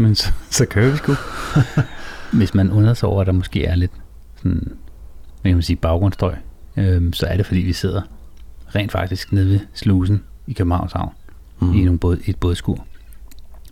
[0.00, 1.12] men så, så kører vi sgu.
[2.38, 3.92] Hvis man undrer sig over, at der måske er lidt
[4.36, 4.72] sådan,
[5.42, 6.34] hvad kan man sige, baggrundsstøj,
[6.76, 8.02] øh, så er det fordi, vi sidder
[8.74, 11.12] rent faktisk nede ved slusen i Københavns Havn,
[11.60, 11.74] mm.
[11.74, 12.86] i nogle båd, et bådskur.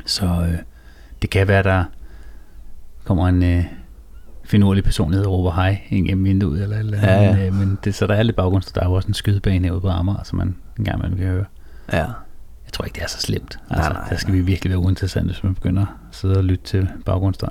[0.06, 0.58] Så øh,
[1.22, 1.84] det kan være, der
[3.04, 3.64] kommer en øh,
[4.44, 7.34] finurlig person ned og råber hej ind gennem vinduet, eller, eller Ja, ja.
[7.34, 8.80] Men, øh, men det, så der er lidt baggrundsstøj.
[8.80, 11.26] Der er jo også en skydebane herude på Amager, som man en gang imellem kan
[11.26, 11.44] høre.
[11.92, 12.06] Ja.
[12.68, 13.58] Jeg tror ikke, det er så slemt.
[13.70, 16.44] Altså, Nej, nej, der skal vi virkelig være uinteressante, hvis man begynder at sidde og
[16.44, 17.50] lytte til baggrundsstøj.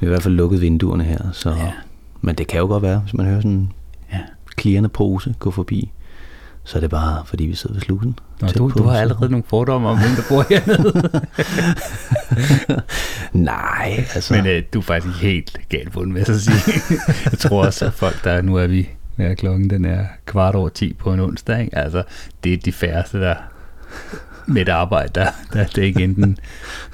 [0.00, 1.50] Vi har i hvert fald lukket vinduerne her, så...
[1.50, 1.72] Ja.
[2.20, 3.72] Men det kan jo godt være, hvis man hører sådan en
[4.12, 4.18] Ja.
[4.56, 5.92] klirrende pose gå forbi,
[6.64, 8.18] så er det bare, fordi vi sidder ved slusen.
[8.40, 11.20] Nå, du, på, du har allerede nogle fordomme om, hvem der bor hernede.
[13.32, 14.34] Nej, altså...
[14.34, 16.78] Men øh, du er faktisk helt galt på den, vil jeg så sige.
[17.30, 20.68] jeg tror også, at folk, der nu er vi, er klokken, den er kvart over
[20.68, 21.78] 10 på en onsdag, ikke?
[21.78, 22.02] altså
[22.44, 23.34] det er de færreste, der
[24.50, 26.38] med et arbejde, der, der, der ikke enten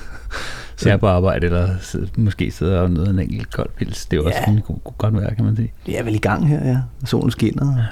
[0.76, 1.68] ser på arbejde, eller
[2.16, 4.06] måske sidder og nyder en enkelt kold pils.
[4.06, 4.44] Det er jo også Ja.
[4.44, 5.72] sådan, kunne, kunne godt være, kan man sige.
[5.86, 6.78] Det er vel i gang her, ja.
[7.04, 7.84] Solen skinner.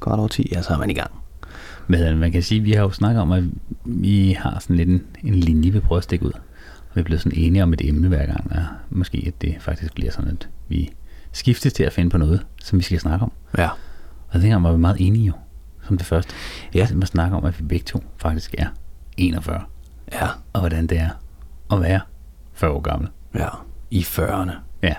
[0.00, 1.10] Godt over 10, ja, så er man i gang.
[1.86, 3.44] Men øh, man kan sige, at vi har jo snakket om, at
[3.84, 6.32] vi har sådan lidt en, en linje, vi prøver at stikke ud.
[6.32, 9.56] Og vi er blevet sådan enige om et emne hver gang, og måske at det
[9.60, 10.90] faktisk bliver sådan, at vi
[11.32, 13.32] skiftes til at finde på noget, som vi skal snakke om.
[13.58, 13.68] Ja.
[14.28, 15.32] Og dengang var vi meget enige jo,
[15.86, 16.34] som det første.
[16.74, 16.80] Ja.
[16.80, 18.66] Altså, man snakker om, at vi begge to faktisk er
[19.16, 19.60] 41,
[20.12, 20.28] Ja.
[20.52, 21.08] og hvordan det er
[21.72, 22.00] at være
[22.52, 23.08] 40 år gammel.
[23.34, 23.48] Ja.
[23.90, 24.52] I 40'erne.
[24.82, 24.94] Ja.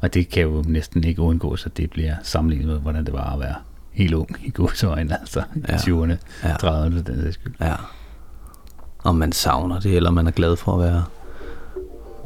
[0.00, 3.32] Og det kan jo næsten ikke undgås, at det bliver sammenlignet med, hvordan det var
[3.32, 3.54] at være
[3.92, 5.76] helt ung i godsøjne, altså Ja.
[5.76, 6.54] 20'erne, Ja.
[6.56, 7.54] 30'erne, den sags skyld.
[7.60, 7.74] Ja.
[9.04, 11.04] Om man savner det, eller man er glad for at være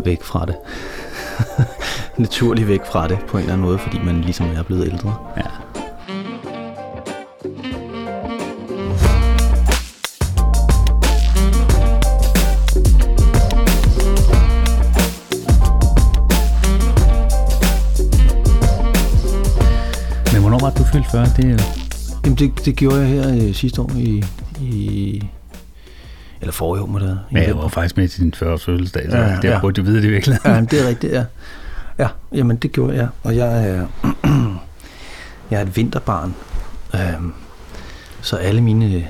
[0.05, 0.57] væk fra det.
[2.19, 5.17] Naturligt væk fra det på en eller anden måde, fordi man ligesom er blevet ældre.
[5.37, 5.43] Ja.
[21.13, 21.37] Var det, du fyldte 40?
[21.37, 21.59] Det er jo...
[22.25, 24.25] Jamen det, det gjorde jeg her øh, sidste år i,
[24.61, 25.23] i
[26.41, 29.11] eller forrige år må det Ja, jeg var faktisk med til din 40 års fødselsdag,
[29.11, 29.61] så Ja, det ja.
[29.61, 30.39] burde du vide det virkelig.
[30.45, 31.25] Ja, det er rigtigt, ja.
[31.99, 33.09] Ja, jamen det gjorde jeg.
[33.23, 33.87] Og jeg er,
[35.51, 36.35] jeg er et vinterbarn.
[36.95, 37.33] Øhm,
[38.21, 39.09] så alle mine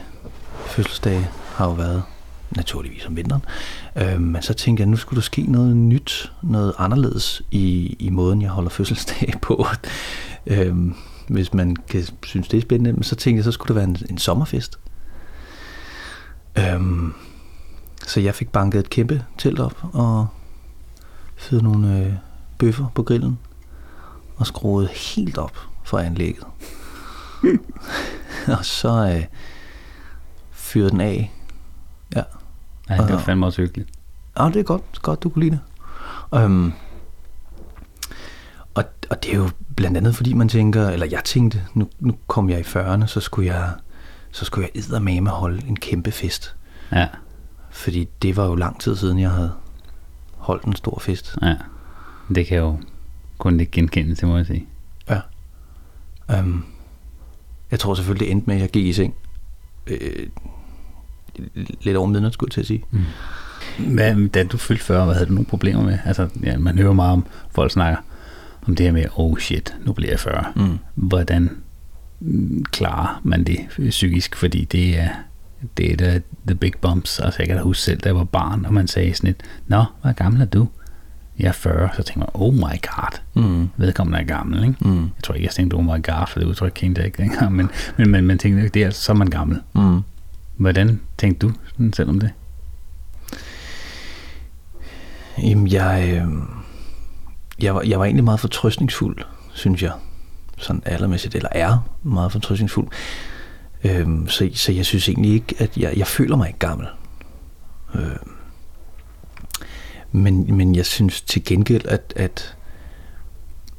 [0.66, 2.02] fødselsdage har jo været
[2.50, 3.42] naturligvis om vinteren.
[3.96, 8.10] Øhm, men så tænkte jeg, nu skulle der ske noget nyt, noget anderledes i, i
[8.10, 9.66] måden, jeg holder fødselsdag på.
[10.46, 10.94] øhm,
[11.28, 13.84] hvis man kan synes, det er spændende, men så tænkte jeg, så skulle der være
[13.84, 14.78] en, en sommerfest.
[16.58, 17.12] Øhm,
[18.06, 20.26] så jeg fik banket et kæmpe telt op og
[21.36, 22.12] fede nogle øh,
[22.58, 23.38] bøffer på grillen
[24.36, 26.44] og skruet helt op for anlægget.
[28.58, 29.24] og så øh,
[30.50, 31.32] fyrede den af.
[32.16, 32.22] Ja.
[32.88, 33.90] Ja, det var fandme også hyggeligt.
[34.38, 35.58] Ja, det er godt, godt du kunne lide
[36.32, 36.38] det.
[36.38, 36.72] Øhm,
[39.10, 42.50] og, det er jo blandt andet fordi man tænker, eller jeg tænkte, nu, nu kom
[42.50, 43.72] jeg i 40'erne, så skulle jeg
[44.30, 46.54] så skulle jeg eddermame holde en kæmpe fest.
[46.92, 47.06] Ja,
[47.70, 49.52] Fordi det var jo lang tid siden, jeg havde
[50.36, 51.36] holdt en stor fest.
[51.42, 51.54] ja.
[52.34, 52.78] Det kan jeg jo
[53.38, 54.66] kun ikke genkende til, må jeg sige.
[55.10, 55.20] Ja.
[56.40, 56.64] Um,
[57.70, 59.14] jeg tror selvfølgelig, det endte med, at jeg gik i seng.
[59.86, 60.26] Øh,
[61.80, 62.84] lidt over midnat, skulle jeg til at sige.
[62.90, 63.94] Mm.
[63.94, 65.98] Hvad, da du fyldte 40, hvad havde du nogle problemer med?
[66.04, 67.98] Altså, ja, man hører meget om, folk snakker
[68.68, 70.44] om det her med, oh shit, nu bliver jeg 40.
[70.56, 70.78] Mm.
[70.94, 71.50] Hvordan
[72.72, 73.58] klarer man det
[73.90, 74.36] psykisk?
[74.36, 75.08] Fordi det er,
[75.76, 77.20] det er the, the big bumps.
[77.20, 79.42] Altså, jeg kan da huske selv, da jeg var barn, og man sagde sådan lidt,
[79.66, 80.68] Nå, hvor gammel er du?
[81.38, 81.88] Jeg er 40.
[81.96, 83.68] Så tænkte man, oh my god, Mm.
[83.76, 84.88] vedkommende er gammel, ikke?
[84.88, 85.00] Mm.
[85.02, 87.52] Jeg tror ikke, jeg tænkte, oh my god, for det udtryk kendte jeg ikke dengang,
[87.52, 89.60] men, men, men man tænkte, det er, så er man gammel.
[89.74, 90.00] Mm.
[90.56, 92.30] Hvordan tænkte du sådan selv om det?
[95.42, 96.28] Jamen, jeg, øh,
[97.62, 99.16] jeg, var, jeg var egentlig meget fortrøstningsfuld,
[99.54, 99.92] synes jeg.
[100.58, 102.88] Sådan allermæssigt, eller er meget fortrøstningsfuld.
[103.84, 106.86] Øhm, så, så jeg synes egentlig ikke, at jeg, jeg føler mig ikke gammel.
[107.94, 108.16] Øh,
[110.12, 112.56] men, men jeg synes til gengæld, at, at,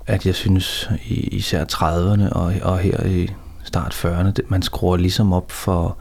[0.07, 3.29] at jeg synes i, især 30'erne og, og her i
[3.63, 5.97] start 40'erne, det- man skruer ligesom op for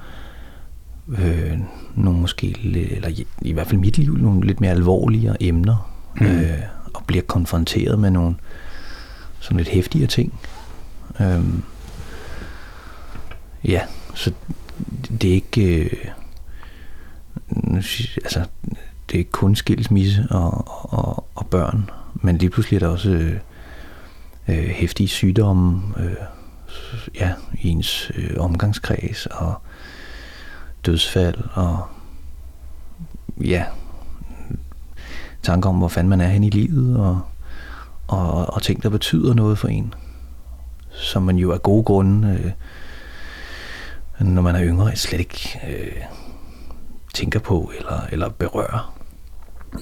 [1.09, 1.59] øh,
[1.95, 2.57] nogle måske,
[2.97, 5.91] eller i, i hvert fald mit liv, nogle lidt mere alvorligere emner,
[6.21, 6.27] mm.
[6.27, 6.59] øh,
[7.09, 8.37] bliver konfronteret med nogle
[9.41, 10.41] sådan lidt hæftigere ting.
[11.21, 11.63] Øhm,
[13.65, 13.83] ja,
[14.15, 14.33] så
[15.23, 16.05] det er ikke, øh,
[18.25, 18.47] altså,
[19.09, 23.11] det er ikke kun skilsmisse og, og, og børn, men lige pludselig er der også
[23.11, 23.37] øh,
[24.49, 26.17] øh, hæftige sygdomme øh,
[27.15, 27.33] ja,
[27.63, 29.55] i ens øh, omgangskreds og
[30.87, 31.87] dødsfald og
[33.41, 33.65] ja,
[35.43, 37.21] tanker om, hvor fanden man er hen i livet, og,
[38.07, 39.95] og, og ting, der betyder noget for en.
[40.91, 42.51] Som man jo af gode grunde, øh,
[44.27, 46.03] når man er yngre, slet ikke øh,
[47.15, 48.95] tænker på eller, eller berører.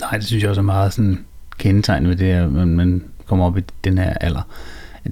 [0.00, 1.24] Nej, det synes jeg også er meget sådan
[1.58, 4.42] kendetegn ved det, at man, man kommer op i den her alder.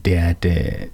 [0.04, 0.86] Det er, at, øh,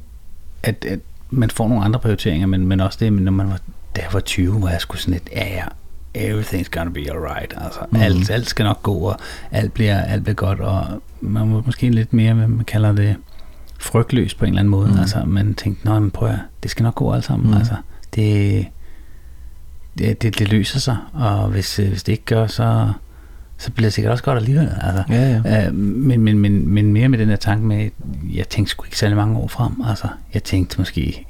[0.62, 1.00] at, at
[1.30, 3.60] man får nogle andre prioriteringer, men, men også det, når man var,
[3.96, 5.64] da jeg var 20, hvor jeg skulle sådan lidt, ja, ja,
[6.14, 7.54] everything's gonna be alright.
[7.56, 8.00] Altså, mm.
[8.00, 9.20] alt, alt skal nok gå, og
[9.50, 13.16] alt bliver, alt bliver godt, og man må måske lidt mere, hvad man kalder det,
[13.78, 14.88] frygtløs på en eller anden måde.
[14.88, 14.98] Mm.
[14.98, 17.50] Altså, man tænkte, nej, men prøv at, det skal nok gå alt sammen.
[17.50, 17.56] Mm.
[17.56, 17.74] Altså,
[18.14, 18.66] det,
[19.98, 22.92] det, det, det løser sig, og hvis, hvis det ikke gør, så,
[23.58, 24.72] så bliver det sikkert også godt alligevel.
[24.80, 25.04] Altså.
[25.08, 25.66] Ja, ja.
[25.66, 27.90] Øh, men, men, men, men mere med den her tanke med,
[28.34, 29.72] jeg tænkte sgu ikke særlig mange år frem.
[29.88, 31.26] Altså, jeg tænkte måske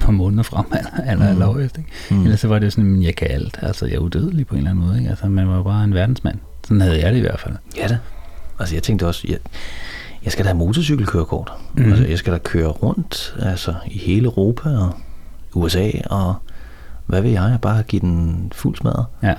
[0.00, 1.58] par måneder frem, eller, eller, mm.
[1.58, 1.62] eller.
[1.78, 1.84] Ikke?
[2.10, 2.22] Mm.
[2.22, 3.58] Ellers så var det sådan, at jeg kan alt.
[3.62, 4.98] Altså, jeg er udødelig på en eller anden måde.
[4.98, 5.10] Ikke?
[5.10, 6.38] Altså, man var jo bare en verdensmand.
[6.64, 7.54] Sådan havde jeg det i hvert fald.
[7.76, 7.98] Ja da.
[8.58, 9.38] Altså, jeg tænkte også, jeg,
[10.24, 11.52] jeg skal da have motorcykelkørekort.
[11.76, 11.84] Mm.
[11.84, 14.94] Altså, jeg skal da køre rundt altså, i hele Europa og
[15.54, 16.34] USA, og
[17.06, 17.58] hvad vil jeg?
[17.62, 19.06] Bare give den fuld smadret.
[19.22, 19.34] Ja.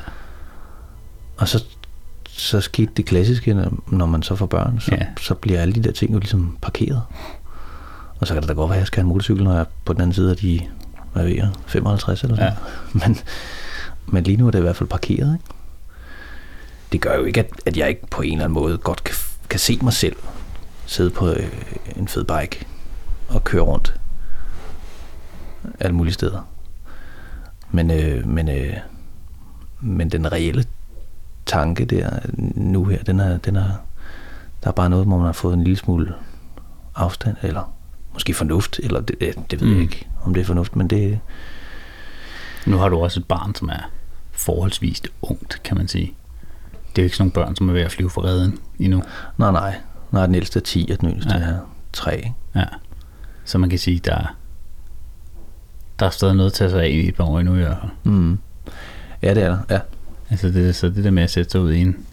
[1.38, 1.64] Og så
[2.38, 5.06] så skete det klassiske, når man så får børn, så, Ja.
[5.22, 7.02] så bliver alle de der ting jo ligesom parkeret.
[8.24, 9.62] Og så kan det da godt være, at jeg skal have en motorcykel, når jeg
[9.62, 10.62] er på den anden side af de,
[11.14, 13.08] hvad ved jeg, 55 eller sådan ja.
[13.08, 13.18] men,
[14.08, 15.34] men lige nu er det i hvert fald parkeret.
[15.34, 15.46] Ikke?
[16.92, 19.16] Det gør jo ikke, at, at jeg ikke på en eller anden måde godt kan,
[19.50, 20.16] kan se mig selv
[20.86, 21.50] sidde på øh,
[21.96, 22.66] en fed bike
[23.30, 24.00] og køre rundt
[25.80, 26.48] alle mulige steder.
[27.72, 28.78] Men, øh, men, øh,
[29.81, 30.66] men den reelle
[31.46, 32.20] tanke der
[32.56, 33.72] nu her, den er, den er,
[34.64, 36.14] der er bare noget, hvor man har fået en lille smule
[36.96, 37.74] afstand, eller
[38.13, 39.74] måske fornuft, eller det, det, det ved mm.
[39.74, 41.19] jeg ikke, om det er fornuft, men det,
[42.65, 43.89] Nu har du også et barn, som er
[44.31, 46.13] forholdsvis ungt, kan man sige.
[46.71, 49.04] Det er jo ikke sådan nogle børn, som er ved at flyve for redden endnu.
[49.38, 49.75] nej, nej,
[50.12, 51.39] nej, den ældste er 10, og den yngste Ja.
[51.39, 51.57] er
[51.94, 52.15] 3.
[52.18, 52.33] ikke?
[52.56, 52.65] Ja.
[53.45, 54.36] Så man kan sige, der er,
[56.00, 57.77] der er stadig noget til at sig af i et par år endnu i hvert
[57.81, 58.13] fald.
[58.13, 58.39] Mm.
[59.21, 59.80] Ja, det er der, ja.
[60.30, 62.06] Altså det, så det der med at sætte sig ud i en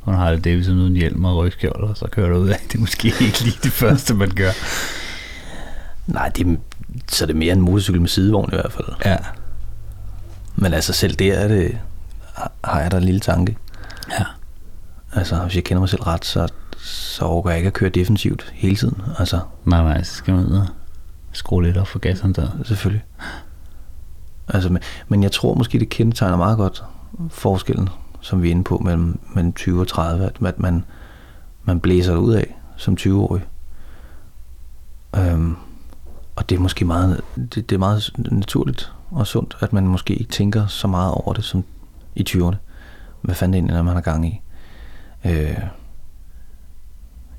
[0.00, 2.58] hun har det Davidson uden hjelm og rygskjold, og så kører du ud af.
[2.68, 4.50] Det er måske ikke lige det første, man gør.
[6.10, 6.56] Nej, det, er-
[7.08, 8.86] så er det mere en motorcykel med sidevogn i hvert fald.
[9.04, 9.16] Ja.
[10.56, 11.78] Men altså selv der er det,
[12.64, 13.56] har jeg da en lille tanke.
[14.10, 14.24] Ja.
[15.12, 16.48] Altså, hvis jeg kender mig selv ret, så,
[16.78, 19.02] så overgår jeg ikke at køre defensivt hele tiden.
[19.18, 20.66] Altså, Nej, nej, så skal man ud og
[21.32, 22.52] skrue lidt op for gashåndtaget.
[22.64, 23.04] selvfølgelig.
[24.48, 26.84] Altså, men, men jeg tror måske, det kendetegner meget godt
[27.28, 27.88] forskellen,
[28.20, 30.84] som vi er inde på, mellem, mellem 20 og 30, at, at man,
[31.64, 33.42] man blæser ud af som 20-årig.
[35.16, 35.56] Øhm,
[36.40, 40.14] og det er måske meget, det, det er meget naturligt og sundt, at man måske
[40.14, 41.64] ikke tænker så meget over det som
[42.14, 42.56] i 20'erne.
[43.22, 44.40] Hvad fanden det egentlig er, man har gang i.
[45.24, 45.58] Øh,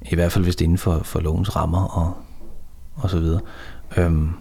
[0.02, 2.14] I hvert fald hvis det er inden for, for lovens rammer og,
[2.96, 3.42] og så videre.
[3.98, 4.32] Øhm,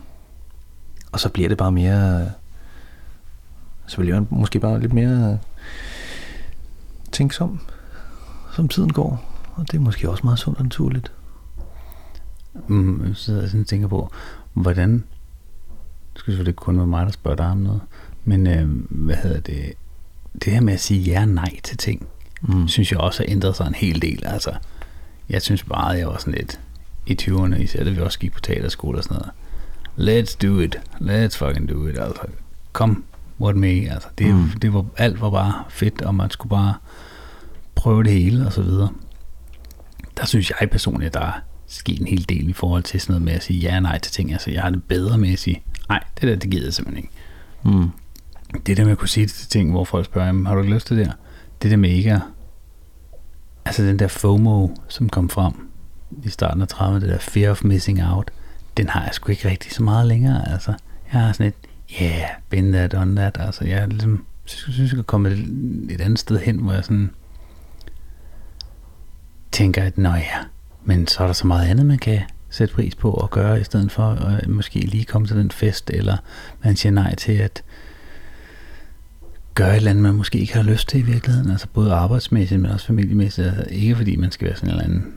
[1.13, 2.31] og så bliver det bare mere...
[3.87, 5.39] Så bliver man måske bare lidt mere
[7.13, 7.61] tænksom,
[8.53, 9.25] som tiden går.
[9.55, 11.13] Og det er måske også meget sundt og naturligt.
[12.69, 14.13] Mm, sidder jeg sådan og tænker på,
[14.53, 14.93] hvordan,
[16.13, 17.81] det skal selvfølgelig kun være mig, der spørger dig om noget,
[18.25, 19.73] men øh, hvad hedder det,
[20.45, 22.07] det her med at sige ja og nej til ting,
[22.43, 22.69] mm.
[22.69, 24.27] synes jeg også har ændret sig en hel del.
[24.27, 24.53] Altså,
[25.29, 26.61] jeg synes bare, at jeg var sådan lidt
[27.07, 29.33] i 20'erne, især da vi også gik på teaterskole og sådan noget.
[29.99, 30.81] Let's do it.
[31.01, 31.99] Let's fucking do it.
[31.99, 32.23] Altså,
[32.73, 33.05] kom,
[33.41, 33.93] what me.
[33.93, 34.51] Altså, det, mm.
[34.63, 36.75] det var, alt var bare fedt, og man skulle bare
[37.75, 38.89] prøve det hele og så videre.
[40.17, 41.33] Der synes jeg personligt, der er
[41.70, 43.98] sket en hel del i forhold til sådan noget med at sige ja og nej
[43.98, 44.32] til ting.
[44.32, 47.05] Altså, jeg har det bedre med at sige, nej, det der, det gider jeg simpelthen
[47.05, 47.15] ikke.
[47.79, 47.91] Mm.
[48.67, 50.62] Det der med at kunne sige det til ting, hvor folk spørger, "Jamen, har du
[50.62, 51.12] lyst til det der?
[51.62, 52.20] Det der med ikke at,
[53.65, 55.53] altså den der FOMO, som kom frem
[56.24, 58.31] i starten af 30'erne, det der fear of missing out,
[58.77, 60.74] den har jeg sgu ikke rigtig så meget længere, altså.
[61.12, 61.55] Jeg har sådan et,
[62.03, 63.65] yeah, been there, done that, altså.
[63.65, 65.39] Jeg ligesom, synes, synes jeg kan komme et,
[65.91, 67.10] et andet sted hen, hvor jeg sådan
[69.53, 70.39] tænker, at nå ja,
[70.84, 72.20] men så er der så meget andet, man kan
[72.51, 75.91] sætte pris på og gøre, i stedet for at måske lige komme til den fest,
[75.91, 76.17] eller
[76.65, 77.63] man siger nej til at
[79.55, 82.60] gøre et eller andet, man måske ikke har lyst til i virkeligheden, altså både arbejdsmæssigt,
[82.60, 85.13] men også familiemæssigt, altså ikke fordi man skal være sådan en eller anden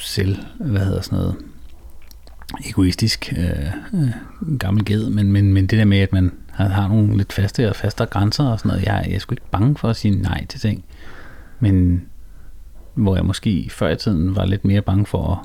[0.00, 1.36] selv, hvad hedder sådan noget,
[2.64, 6.88] egoistisk øh, øh, gammel ged, men, men, men det der med, at man har, har
[6.88, 9.76] nogle lidt faste og fastere grænser og sådan noget, jeg, jeg er sgu ikke bange
[9.76, 10.84] for at sige nej til ting,
[11.60, 12.02] men
[12.94, 15.38] hvor jeg måske før i tiden var lidt mere bange for at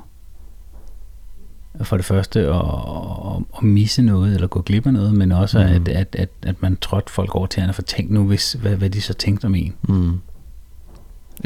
[1.82, 5.58] for det første at, at, at misse noget, eller gå glip af noget, men også,
[5.58, 5.64] mm.
[5.64, 8.90] at, at, at, at man trådte folk over til for tænk nu, hvis, hvad, hvad
[8.90, 9.74] de så tænkte om en.
[9.88, 10.20] Mm.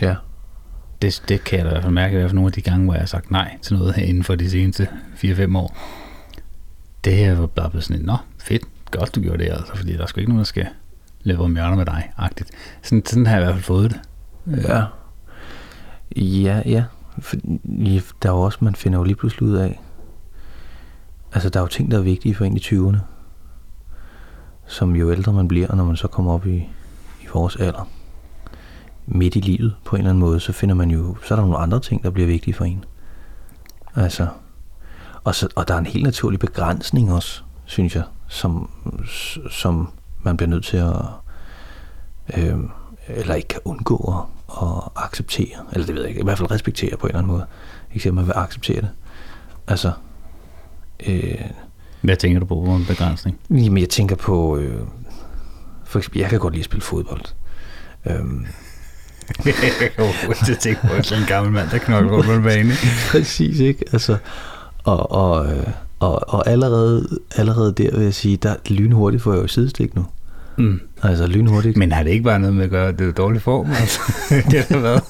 [0.03, 0.15] Ja.
[1.03, 2.61] Det, det kan jeg da i hvert fald mærke, i hvert fald nogle af de
[2.61, 5.77] gange, hvor jeg har sagt nej til noget her inden for de seneste 4-5 år.
[7.05, 9.93] Det her var bare blevet sådan et, nå, fedt, godt du gjorde det, altså, fordi
[9.93, 10.67] der er sgu ikke nogen, der skal
[11.23, 12.51] løbe om hjørner med dig, agtigt.
[12.83, 14.01] Sådan, sådan har jeg i hvert fald fået det.
[14.69, 14.85] Ja.
[16.17, 16.85] Ja, ja.
[17.19, 17.37] For,
[18.23, 19.81] der er jo også, man finder jo lige pludselig ud af,
[21.33, 22.99] altså der er jo ting, der er vigtige for en i 20'erne,
[24.67, 26.69] som jo ældre man bliver, når man så kommer op i,
[27.23, 27.89] i vores alder,
[29.07, 31.47] midt i livet på en eller anden måde, så finder man jo, så er der
[31.47, 32.85] nogle andre ting, der bliver vigtige for en.
[33.95, 34.27] Altså,
[35.25, 38.71] og, så, og der er en helt naturlig begrænsning også, synes jeg, som,
[39.51, 39.89] som
[40.23, 40.97] man bliver nødt til at,
[42.37, 42.59] øh,
[43.09, 46.51] eller ikke kan undgå at, at acceptere, eller det ved jeg ikke, i hvert fald
[46.51, 47.47] respektere på en eller anden måde.
[47.95, 48.91] Ikke at man vil acceptere det.
[49.67, 49.93] Altså,
[51.07, 51.41] øh,
[52.01, 53.39] Hvad tænker du på, en begrænsning?
[53.51, 54.81] Jamen, jeg tænker på, øh,
[55.85, 57.25] for eksempel, jeg kan godt lide at spille fodbold.
[58.07, 58.47] Øhm,
[60.47, 62.73] det tænker på en gammel mand, der knokler rundt på en bane.
[63.11, 63.85] Præcis, ikke?
[63.93, 64.17] Altså,
[64.85, 65.67] og, og, øh,
[65.99, 70.07] og, og allerede, allerede der vil jeg sige, der lynhurtigt får jeg jo sidestik nu.
[70.59, 70.81] Mm.
[71.03, 71.77] Altså lynhurtigt.
[71.77, 73.71] Men har det ikke bare noget med at gøre, at det er dårlig form?
[73.71, 74.01] Altså,
[74.51, 75.03] det har været.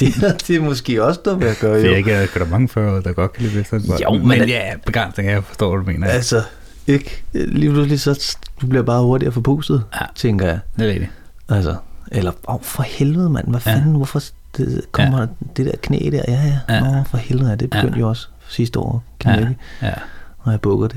[0.00, 1.92] det, er, det er måske også noget med at gøre, Det jo.
[1.92, 3.80] er ikke, at der er mange før, der godt kan lide Vestern.
[4.02, 6.06] Jo, men- men ja, begrænsning, jeg forstår, hvad du mener.
[6.08, 6.42] Altså,
[6.86, 7.22] ikke?
[7.32, 10.06] Lige pludselig så du bliver bare hurtigere forpustet, Ja.
[10.14, 10.58] tænker jeg.
[10.76, 11.10] Det er rigtigt.
[11.48, 11.76] Altså,
[12.12, 13.72] eller, åh, for helvede, mand, hvad Ja.
[13.74, 14.20] fanden, hvorfor
[14.56, 15.26] det, kommer ja.
[15.56, 16.22] det der knæ der?
[16.28, 16.32] Ja,
[16.68, 16.80] ja, Ja.
[16.80, 17.80] Nå, for helvede, ja, det Ja.
[17.80, 19.92] begyndte jo også sidste år, knække, Ja, ja.
[20.44, 20.96] Når jeg bukker det.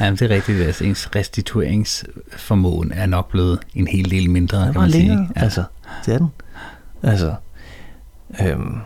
[0.00, 0.60] Jamen, det er rigtigt.
[0.62, 5.08] Altså, ens restitueringsformåen er nok blevet en hel del mindre, kan man sige.
[5.08, 5.64] længere, altså,
[6.06, 6.28] det er den.
[7.02, 7.34] Altså,
[8.40, 8.76] øhm,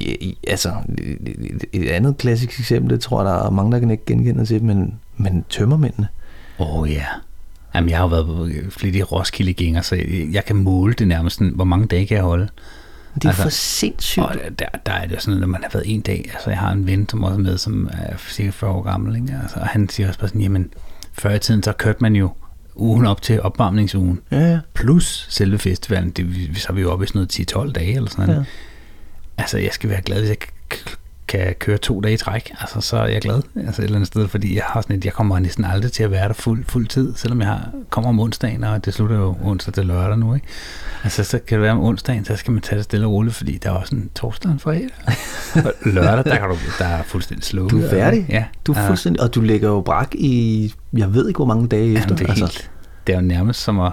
[0.00, 0.12] ja,
[0.48, 4.04] altså, et- et andet klassisk eksempel, det tror jeg, der er mange, der kan ikke
[4.06, 6.08] genkende til, men, men tømmermændene.
[6.58, 7.04] Åh oh, ja.
[7.74, 11.36] Jamen, jeg har jo været på flittig Roskilde-gænger, så jeg, jeg kan måle det nærmest
[11.38, 12.48] sådan, hvor mange dage kan jeg holde.
[13.22, 14.24] Det er Altså, for sindssygt.
[14.24, 16.50] Og der, der er det jo sådan, at når man har været en dag, altså
[16.50, 19.38] jeg har en ven, som også er med, som er cirka 40 år gammel, ikke?
[19.42, 20.70] Altså, og han siger også bare sådan, jamen,
[21.12, 22.30] før i tiden, så kørte man jo
[22.74, 24.58] ugen op til opvarmningsugen, Ja, ja.
[24.74, 27.18] plus selve festivalen, det, så er vi jo oppe i sådan
[27.54, 28.40] noget 10-12 dage eller sådan noget.
[28.40, 28.44] Ja.
[29.42, 30.36] Altså, jeg skal være glad, hvis jeg
[30.74, 30.96] k-
[31.28, 32.52] kan køre to dage i træk.
[32.60, 35.04] Altså, så er jeg glad altså et eller andet sted, fordi jeg har sådan et,
[35.04, 38.10] jeg kommer næsten aldrig til at være der fuld, fuld tid, selvom jeg har, kommer
[38.10, 40.46] om onsdagen, og det slutter jo onsdag til lørdag nu, ikke?
[41.04, 43.34] Altså, så kan det være om onsdagen, så skal man tage det stille og roligt,
[43.34, 44.90] fordi der er også en torsdag og en fredag.
[45.54, 47.70] Og lørdag, der, kan du, der er fuldstændig slukket.
[47.70, 48.26] Du er færdig.
[48.28, 48.44] Ja.
[48.66, 51.92] Du er fuldstændig, og du lægger jo brak i, jeg ved ikke hvor mange dage
[51.92, 52.00] efter.
[52.00, 52.70] Jamen, det, er helt,
[53.06, 53.92] det er jo nærmest som at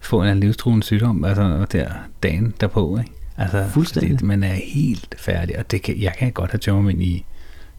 [0.00, 1.88] få en livstruende sygdom, altså der
[2.22, 3.12] dagen derpå, ikke?
[3.36, 4.10] Altså, Fuldstændig.
[4.10, 7.24] Fordi man er helt færdig, og det kan, jeg kan godt have tømmermænd i, i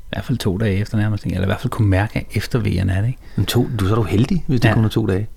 [0.10, 2.90] hvert fald to dage efter nærmest, eller i hvert fald kunne mærke af efter vejeren
[2.90, 3.20] er det, ikke?
[3.36, 4.74] Men to, du, så er du heldig, hvis det Ja.
[4.74, 5.28] kun er to dage,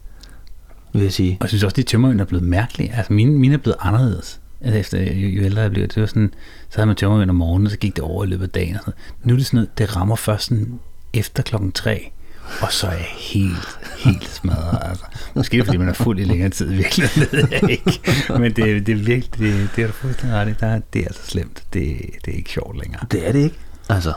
[0.93, 1.37] vil jeg sige.
[1.41, 2.93] Og jeg synes også, at de tømmermænd er blevet mærkelige.
[2.95, 4.41] Altså, mine, mine er blevet anderledes.
[4.61, 6.35] Altså, efter, jo, jo ældre jeg blev, det var sådan,
[6.71, 8.75] så havde man tømmermænd om morgenen, og så gik det over i løbet af dagen.
[8.77, 8.95] Og sådan.
[9.25, 10.79] Nu er det sådan noget, det rammer først sådan
[11.13, 12.11] efter klokken tre,
[12.61, 14.79] og så er jeg helt, helt smadret.
[14.83, 15.05] Altså.
[15.35, 18.01] Måske fordi man er fuld i længere tid, virkelig, ved jeg ikke.
[18.39, 20.55] Men det, det er virkelig, det, det er du fuldstændig ret i.
[20.61, 21.63] Der, er- det er altså slemt.
[21.73, 23.01] Det, det er ikke sjovt længere.
[23.11, 23.57] Det er det ikke.
[23.89, 24.13] Altså,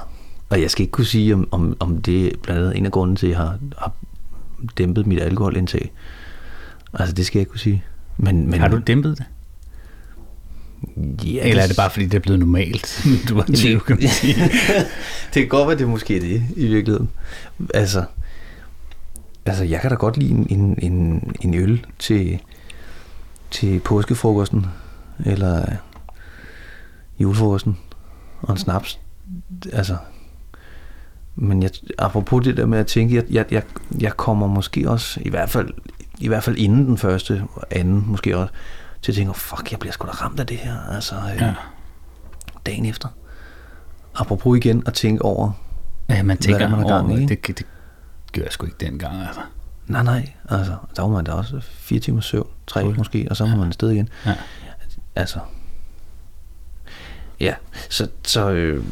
[0.49, 2.91] og jeg skal ikke kunne sige, om, om, om det er blandt andet en af
[2.91, 3.91] grunden til, at jeg har, har
[4.77, 5.91] dæmpet mit alkoholindtag.
[6.93, 7.83] Altså, det skal jeg ikke kunne sige.
[8.17, 9.25] Men, men, Har du dæmpet det?
[11.25, 13.05] Ja, Eller er det bare, fordi det er blevet normalt?
[13.29, 14.35] Du har tvivl, kan man sige.
[15.33, 17.09] det kan godt være, det er måske det i virkeligheden.
[17.73, 18.03] Altså,
[19.45, 22.39] altså jeg kan da godt lide en, en, en, en øl til,
[23.51, 24.65] til påskefrokosten,
[25.25, 25.65] eller
[27.19, 27.77] julefrokosten,
[28.41, 28.99] og en snaps.
[29.73, 29.97] Altså,
[31.35, 33.63] men jeg, apropos det der med at tænke, jeg, jeg, jeg,
[33.99, 35.69] jeg kommer måske også, i hvert fald,
[36.19, 38.53] i hvert fald inden den første, og anden måske også,
[39.01, 41.53] til at tænke, fuck, jeg bliver sgu da ramt af det her, altså øh, Ja.
[42.65, 43.07] dagen efter.
[44.15, 45.51] Apropos igen at tænke over,
[46.09, 47.35] Ja, man tænker Hvad er det, man har gang i, over, ikke?
[47.47, 47.65] det, det
[48.31, 49.41] gør jeg sgu ikke dengang, altså.
[49.87, 52.97] nej nej, altså, der var man da også fire timer søvn, tre Fuld.
[52.97, 54.09] måske, og så var man afsted igen.
[54.25, 54.35] Ja.
[55.15, 55.39] Altså,
[57.39, 57.53] ja,
[57.89, 58.83] så, så øh,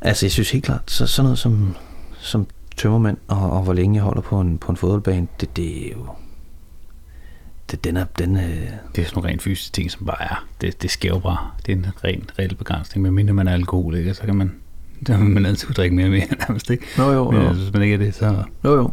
[0.00, 1.76] altså jeg synes helt klart, så sådan noget som,
[2.18, 5.86] som tømmermand, og, og hvor længe jeg holder på en, på en fodboldbane, det, det
[5.86, 6.06] er jo,
[7.70, 10.46] det, den er, den øh, Det er sådan nogle rent fysiske ting, som bare er.
[10.60, 11.50] Det, det sker jo bare.
[11.66, 13.02] Det er en ren reel begrænsning.
[13.02, 14.54] Men mindre man er alkoholiker, så kan man,
[15.06, 16.84] så kan man altid drikke mere og mere nærmest, ikke?
[16.98, 17.52] Jo, jo, Men jo.
[17.52, 18.44] hvis man ikke er det, så...
[18.64, 18.90] Jo, jo.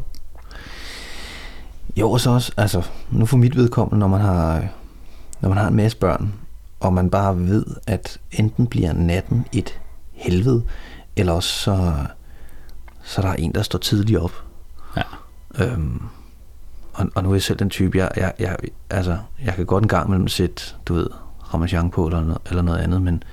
[1.97, 4.67] Jo, og så også, altså, nu for mit vedkommende, når man har,
[5.41, 6.33] når man har en masse børn,
[6.79, 9.79] og man bare ved, at enten bliver natten et
[10.11, 10.63] helvede,
[11.15, 11.93] eller også så,
[13.03, 14.31] så der er en, der står tidligt op.
[14.97, 15.01] Ja.
[15.63, 16.01] Øhm,
[16.93, 18.57] og, og nu er jeg selv den type, jeg, jeg, jeg,
[18.89, 21.07] altså, jeg kan godt en gang imellem sætte, du ved,
[21.53, 23.23] ramachan på, eller noget, eller noget andet, men,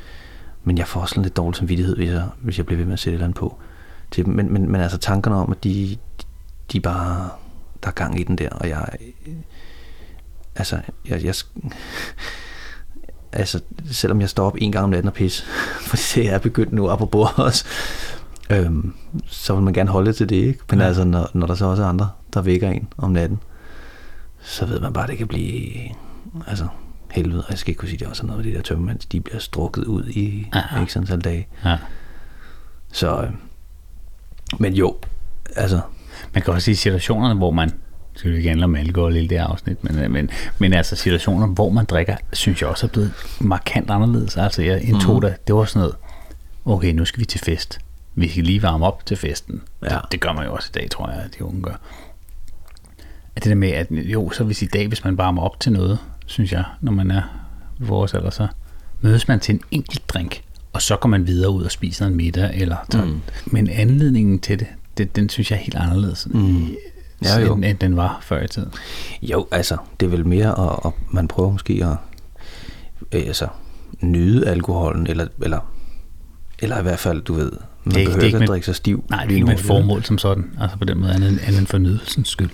[0.64, 2.98] men jeg får også lidt dårlig samvittighed, hvis jeg, hvis jeg bliver ved med at
[2.98, 3.58] sætte et eller andet på.
[4.10, 4.34] Til, dem.
[4.34, 5.96] men, men, men altså tankerne om, at de,
[6.72, 7.28] de bare,
[7.82, 8.88] der er gang i den der, og jeg,
[10.56, 11.34] altså, jeg, jeg,
[13.32, 15.42] altså, selvom jeg står op en gang om natten og pis,
[15.88, 17.64] for det er begyndt nu, apropos også,
[18.50, 18.94] øhm,
[19.26, 20.60] så vil man gerne holde til det, ikke?
[20.70, 20.86] Men ja.
[20.86, 23.38] altså, når, når der så også er andre, der vækker en om natten,
[24.40, 25.72] så ved man bare, at det kan blive,
[26.46, 26.66] altså,
[27.14, 27.44] helvede.
[27.44, 29.20] Og jeg skal ikke kunne sige, det også er noget med de der tømmermænd, de
[29.20, 30.80] bliver strukket ud i Aha.
[30.80, 31.46] ikke sådan dage.
[31.64, 31.76] Ja.
[32.92, 33.30] Så, øh,
[34.58, 34.96] men jo,
[35.56, 35.80] altså...
[36.34, 37.70] Man kan også sige situationerne, hvor man
[38.14, 41.70] skal vi ikke handle om alkohol i det afsnit, men, men, men altså situationer, hvor
[41.70, 44.36] man drikker, synes jeg også er blevet markant anderledes.
[44.36, 45.20] Altså jeg indtog mm.
[45.20, 45.96] det, det var sådan noget,
[46.64, 47.78] okay, nu skal vi til fest.
[48.14, 49.62] Vi skal lige varme op til festen.
[49.82, 49.88] Ja.
[49.88, 51.74] Det, det gør man jo også i dag, tror jeg, at de unge gør.
[53.36, 55.72] At det der med, at jo, så hvis i dag, hvis man varmer op til
[55.72, 57.22] noget, synes jeg, når man er
[57.78, 58.46] vores alder, så
[59.00, 62.14] mødes man til en enkelt drink, og så går man videre ud og spiser en
[62.14, 62.50] middag.
[62.54, 63.20] Eller mm.
[63.46, 64.66] Men anledningen til det,
[64.98, 66.28] det, den synes jeg er helt anderledes.
[66.30, 66.76] Mm
[67.24, 67.54] ja, jo.
[67.54, 68.72] End, end den var før i tiden.
[69.22, 71.96] Jo, altså, det er vel mere, at, at man prøver måske at
[73.12, 73.48] øh, altså,
[74.00, 75.60] nyde alkoholen, eller, eller,
[76.58, 77.52] eller i hvert fald, du ved,
[77.84, 79.04] man det, behøver det ikke at drikke sig stiv.
[79.10, 81.68] Nej, det er ikke med et formål som sådan, altså på den måde, andet, andet
[81.68, 82.50] for nydelsens skyld.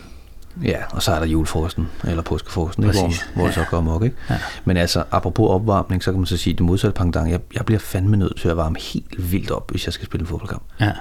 [0.62, 4.02] Ja, og så er der julefrosten, eller påskefrosten, ikke, hvor, hvor det så går amok.
[4.02, 4.16] Ikke?
[4.30, 4.38] Ja.
[4.64, 7.78] Men altså, apropos opvarmning, så kan man så sige, det modsatte pangdang, jeg, jeg bliver
[7.78, 10.62] fandme nødt til at varme helt vildt op, hvis jeg skal spille en fodboldkamp.
[10.80, 10.92] Ja.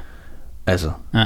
[0.67, 1.25] Altså, ja.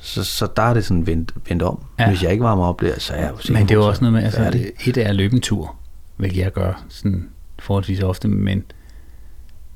[0.00, 1.84] Så, så der er det sådan vendt, vendt om.
[1.98, 2.08] Ja.
[2.08, 4.12] Hvis jeg ikke varmer op der, så er jeg Men det er jo også noget
[4.12, 5.76] med, altså, et er at løbe en tur,
[6.16, 8.64] hvilket jeg gør sådan forholdsvis ofte, men,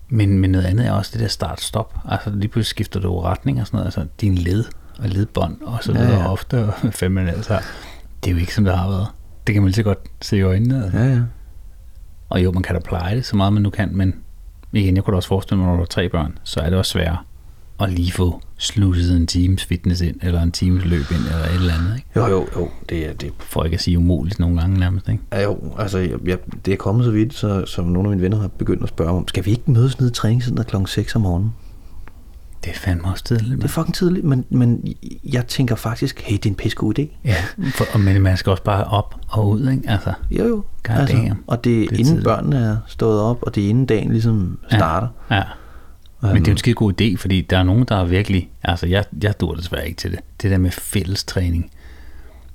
[0.09, 1.99] men, men noget andet er også det der start-stop.
[2.09, 4.65] Altså lige pludselig skifter du retning og sådan noget, altså din led
[4.99, 6.33] og ledbånd og så videre ja, ja.
[6.33, 7.61] ofte, og fem minutter, altså,
[8.25, 9.07] det er jo ikke som det har været.
[9.47, 10.85] Det kan man lige så godt se i øjnene.
[10.85, 10.99] Altså.
[10.99, 11.21] Ja, ja.
[12.29, 14.15] Og jo, man kan da pleje det så meget man nu kan, men
[14.73, 16.79] igen, jeg kunne da også forestille mig, når du har tre børn, så er det
[16.79, 17.17] også sværere
[17.81, 21.55] at lige få sluset en times fitness ind, eller en times løb ind, eller et
[21.55, 22.09] eller andet, ikke?
[22.17, 23.33] Jo, jo, jo, det er det.
[23.39, 25.23] For ikke at sige umuligt nogle gange nærmest, ikke?
[25.33, 28.23] Ja, jo, altså, jeg, jeg, det er kommet så vidt, så, så nogle af mine
[28.23, 30.77] venner har begyndt at spørge om, skal vi ikke mødes nede i træningscenter kl.
[30.87, 31.55] 6 om morgenen?
[32.65, 33.51] Det er fandme også tidligt.
[33.51, 33.59] Man.
[33.59, 36.99] Det er fucking tidligt, men, men jeg tænker faktisk, hey, det er en pisse god
[36.99, 37.03] idé.
[37.25, 37.37] Ja,
[37.75, 39.83] for, men man skal også bare op og ud, ikke?
[39.91, 40.65] Altså, jo, jo.
[40.89, 42.25] Altså, og det er, det er inden tidligt.
[42.25, 45.09] børnene er stået op, og det er inden dagen ligesom starter.
[45.31, 45.43] Ja, ja.
[46.23, 48.51] Men det er jo en skide god idé, fordi der er nogen, der er virkelig...
[48.63, 50.21] Altså, jeg, jeg dur desværre ikke til det.
[50.43, 51.71] Det der med fællestræning.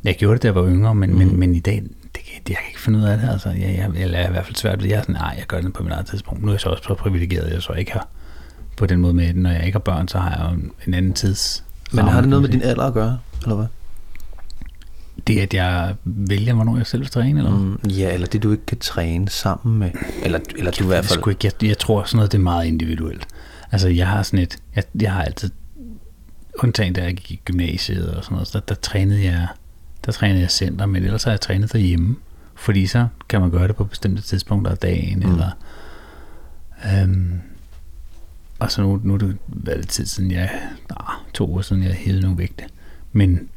[0.04, 1.18] Jeg gjorde det, da jeg var yngre, men, mm.
[1.18, 3.30] men, men i dag, det, det, jeg kan ikke finde ud af det.
[3.30, 5.36] Altså, jeg, jeg, jeg, jeg er i hvert fald svært ved Jeg er sådan, nej,
[5.38, 6.42] jeg gør det på mit eget tidspunkt.
[6.42, 8.08] Nu er jeg så også så privilegeret, jeg så ikke har
[8.80, 9.36] på den måde med det.
[9.36, 11.64] Når jeg ikke har børn, så har jeg jo en, en anden tids...
[11.92, 13.66] Men har det noget med din alder at gøre, eller hvad?
[15.28, 18.52] Det, at jeg vælger, hvornår jeg selv vil træne, eller mm, Ja, eller det, du
[18.52, 19.92] ikke kan træne sammen med.
[20.24, 21.28] Eller, eller du i hvert fald...
[21.28, 23.28] Ikke, jeg, jeg tror, sådan noget det er meget individuelt.
[23.72, 25.52] Altså, jeg har sådan et, jeg, jeg har altid,
[26.64, 29.48] undtagen da jeg gik i gymnasiet og sådan noget, der, der trænede jeg,
[30.06, 32.16] der trænede jeg center, men ellers har jeg trænet derhjemme,
[32.56, 35.32] fordi så kan man gøre det på bestemte tidspunkter af dagen, mm.
[35.32, 35.50] eller,
[36.94, 37.42] øhm,
[38.60, 40.50] og så nu, nu er det været tid siden, jeg,
[40.90, 42.64] nah, to år siden, jeg hævede nogle vægte,
[43.12, 43.50] men,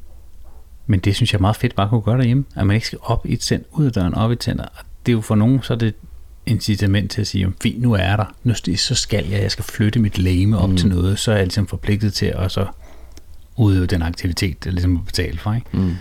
[0.86, 2.86] men det synes jeg er meget fedt bare at kunne gøre derhjemme, at man ikke
[2.86, 5.16] skal op i et center, ud af døren, op i et center, og det er
[5.16, 5.94] jo for nogen, så er det
[6.46, 10.00] incitament til at sige, fint, nu er der, nu så skal jeg, jeg skal flytte
[10.00, 10.76] mit læme op mm.
[10.76, 12.66] til noget, så er jeg ligesom forpligtet til at så
[13.56, 15.52] udøve den aktivitet, der ligesom er betalt for.
[15.52, 15.66] Ikke?
[15.72, 15.94] Mm.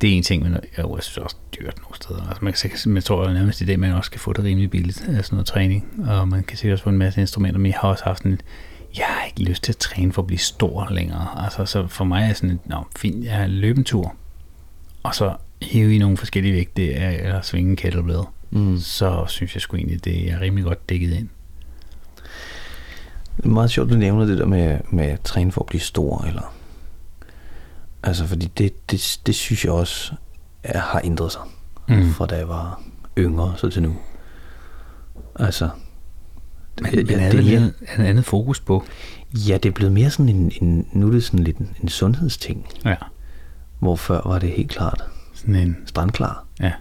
[0.00, 2.28] Det er en ting, men jeg, jeg synes også dyrt nogle steder.
[2.28, 4.96] Altså man, kan, man tror nærmest i dag, man også kan få det rimelig billigt,
[4.96, 7.88] sådan noget træning, og man kan sikkert også få en masse instrumenter, men jeg har
[7.88, 8.40] også haft en,
[8.96, 11.44] jeg har ikke lyst til at træne for at blive stor længere.
[11.44, 14.14] Altså, så for mig er sådan, nå, fint, jeg har løbet en tur,
[15.02, 18.78] og så hive i nogle forskellige vægte, eller svinge en kettlebell mm.
[18.78, 21.28] så synes jeg sgu egentlig, det er rimelig godt dækket ind.
[23.36, 25.80] Det er meget sjovt, du nævner det der med, med at træne for at blive
[25.80, 26.54] stor, eller...
[28.02, 30.14] Altså, fordi det, det, det synes jeg også
[30.62, 31.40] er, har ændret sig,
[31.88, 32.12] mm.
[32.12, 32.82] fra da jeg var
[33.18, 33.96] yngre, så til nu.
[35.36, 35.70] Altså,
[36.80, 38.84] men, men er, det, er, er en andet fokus på?
[39.34, 41.88] Ja, det er blevet mere sådan en, en nu er det sådan lidt en, en
[41.88, 42.66] sundhedsting.
[42.84, 42.96] Ja.
[43.78, 46.44] Hvor før var det helt klart sådan en strandklar.
[46.60, 46.72] Ja.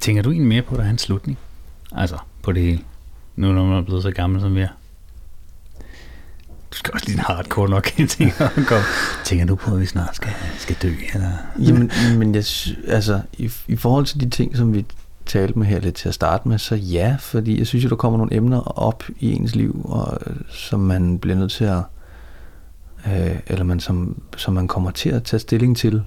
[0.00, 1.38] Tænker du egentlig mere på, at der er en slutning?
[1.92, 2.80] Altså, på det hele.
[3.36, 4.68] Nu når man er blevet så gammel som vi er.
[6.76, 8.80] Skal også lige hardcore nok, tænker, kom.
[9.24, 10.92] tænker du på, at vi snart skal, skal dø?
[11.14, 11.30] Eller?
[11.58, 12.44] Jamen, men jeg,
[12.88, 14.86] altså, i, i forhold til de ting, som vi
[15.26, 17.96] talte med her lidt til at starte med, så ja, fordi jeg synes at der
[17.96, 21.82] kommer nogle emner op i ens liv, og, som man bliver nødt til at,
[23.06, 26.02] øh, eller man, som, som man kommer til at tage stilling til.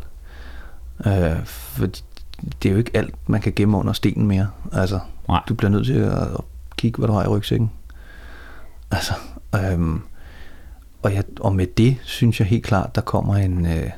[1.05, 2.01] Øh, fordi
[2.63, 4.47] det er jo ikke alt, man kan gemme under stenen mere.
[4.73, 5.41] Altså, Nej.
[5.49, 6.41] du bliver nødt til at, at
[6.77, 7.71] kigge, hvad du har i rygsækken.
[8.91, 9.13] Altså,
[9.55, 10.01] øhm,
[11.03, 13.89] og, jeg, og med det synes jeg helt klart, der kommer en, øh,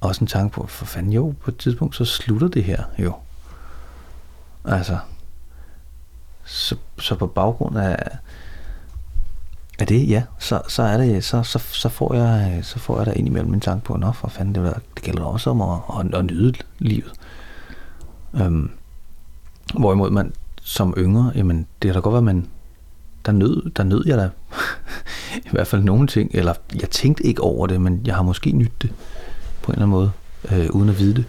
[0.00, 3.14] også en tanke på, for fanden jo, på et tidspunkt, så slutter det her jo.
[4.64, 4.98] Altså,
[6.44, 8.18] så, så på baggrund af,
[9.78, 13.06] af det, ja, så, så er det, så, så, så får jeg, så får jeg
[13.06, 15.60] da ind imellem en tanke på, nå for fanden, det, der, det gælder også om
[15.60, 17.12] at, at, at nyde livet.
[18.34, 18.70] Øhm,
[19.74, 20.32] hvorimod man
[20.62, 22.46] som yngre, jamen det kan da godt være, man,
[23.26, 24.30] der nød, der nød jeg da
[25.44, 28.52] i hvert fald nogle ting, eller jeg tænkte ikke over det, men jeg har måske
[28.52, 28.90] nydt det
[29.62, 30.10] på en eller anden måde,
[30.52, 31.24] øh, uden at vide det.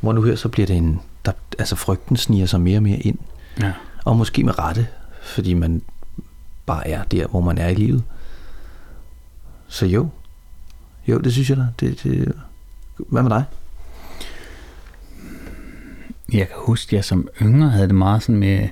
[0.00, 2.98] Hvor nu her, så bliver det en, der, altså frygten sniger sig mere og mere
[2.98, 3.18] ind,
[3.60, 3.72] Ja.
[4.04, 4.86] og måske med rette,
[5.22, 5.82] fordi man
[6.66, 8.02] bare er der, hvor man er i livet.
[9.68, 10.08] Så jo,
[11.08, 11.66] jo, det synes jeg da.
[11.80, 12.32] Det, det,
[12.96, 13.44] hvad med dig?
[16.32, 18.68] Jeg kan huske, at jeg som yngre havde det meget sådan med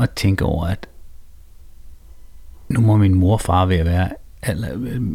[0.00, 0.86] at tænke over, at
[2.68, 4.10] nu må min mor og far ved at være
[4.42, 4.72] alder,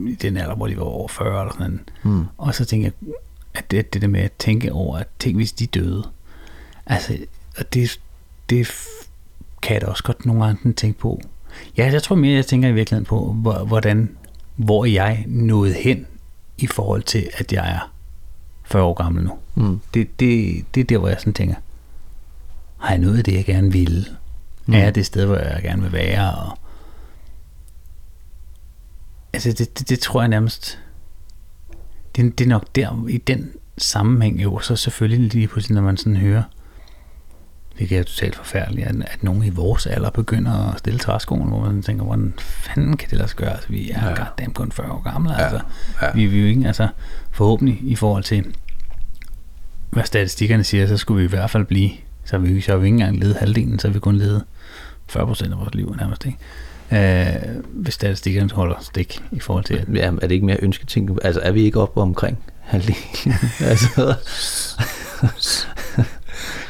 [0.10, 2.26] i den alder, hvor de var over 40 eller sådan Mm.
[2.38, 3.14] Og så tænker jeg,
[3.54, 6.04] at det, det der med at tænke over, at tænk hvis de døde.
[6.86, 7.18] Altså,
[7.58, 8.00] og det,
[8.50, 8.68] det
[9.62, 11.22] kan jeg da også godt nogle gange tænke på.
[11.78, 14.10] Ja, jeg tror mere, jeg tænker i virkeligheden på, hvor- hvordan,
[14.56, 16.08] hvor jeg nåede hen
[16.58, 17.92] i forhold til, at jeg er
[18.64, 19.32] 40 år gammel nu.
[19.56, 19.80] Mm.
[19.94, 21.56] Det, det, det er der, hvor jeg sådan tænker,
[22.78, 24.06] har jeg nået det, jeg gerne ville?
[24.66, 24.74] Mm.
[24.74, 26.32] Er jeg det sted, hvor jeg gerne vil være?
[26.36, 26.58] Og
[29.34, 30.80] altså, det, det, det tror jeg nærmest,
[32.16, 35.98] det, det er nok der, i den sammenhæng jo, så selvfølgelig lige pludselig, når man
[35.98, 36.44] sådan hører,
[37.80, 41.60] det er totalt forfærdeligt, at, at nogen i vores alder begynder at stille træskoen, hvor
[41.66, 43.54] man tænker, hvordan fanden kan det lade sig gøre?
[43.54, 44.14] Altså, vi er Ja.
[44.16, 45.32] goddamn kun 40 år gamle.
[45.32, 45.60] Ja, Altså.
[46.02, 46.12] ja.
[46.16, 46.88] Vi, vi er jo ikke, altså
[47.32, 48.46] forhåbentlig i forhold til,
[49.90, 51.90] hvad statistikkerne siger, så skulle vi i hvert fald blive,
[52.26, 54.44] så har vi, så har vi ikke engang levet halvdelen, så har vi kun levet
[55.10, 56.38] 40 procent af vores liv nærmest, ikke?
[56.94, 57.36] Øh,
[57.74, 61.18] hvis statistikkerne holder stik i forhold til, at Ja, er det ikke mere ønsketing?
[61.24, 63.34] Altså, er vi ikke oppe omkring halvdelen?
[63.60, 64.16] altså,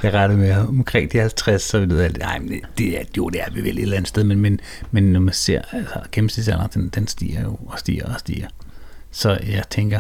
[0.04, 3.42] Jeg rettede med omkring de 50, så ved jeg, nej, men det er, jo, det
[3.42, 4.60] er vi vel et eller andet sted, men, men,
[4.92, 8.48] men når man ser, altså gennemsnitsalderen, den, den stiger jo og stiger og stiger.
[9.12, 10.00] Så jeg tænker,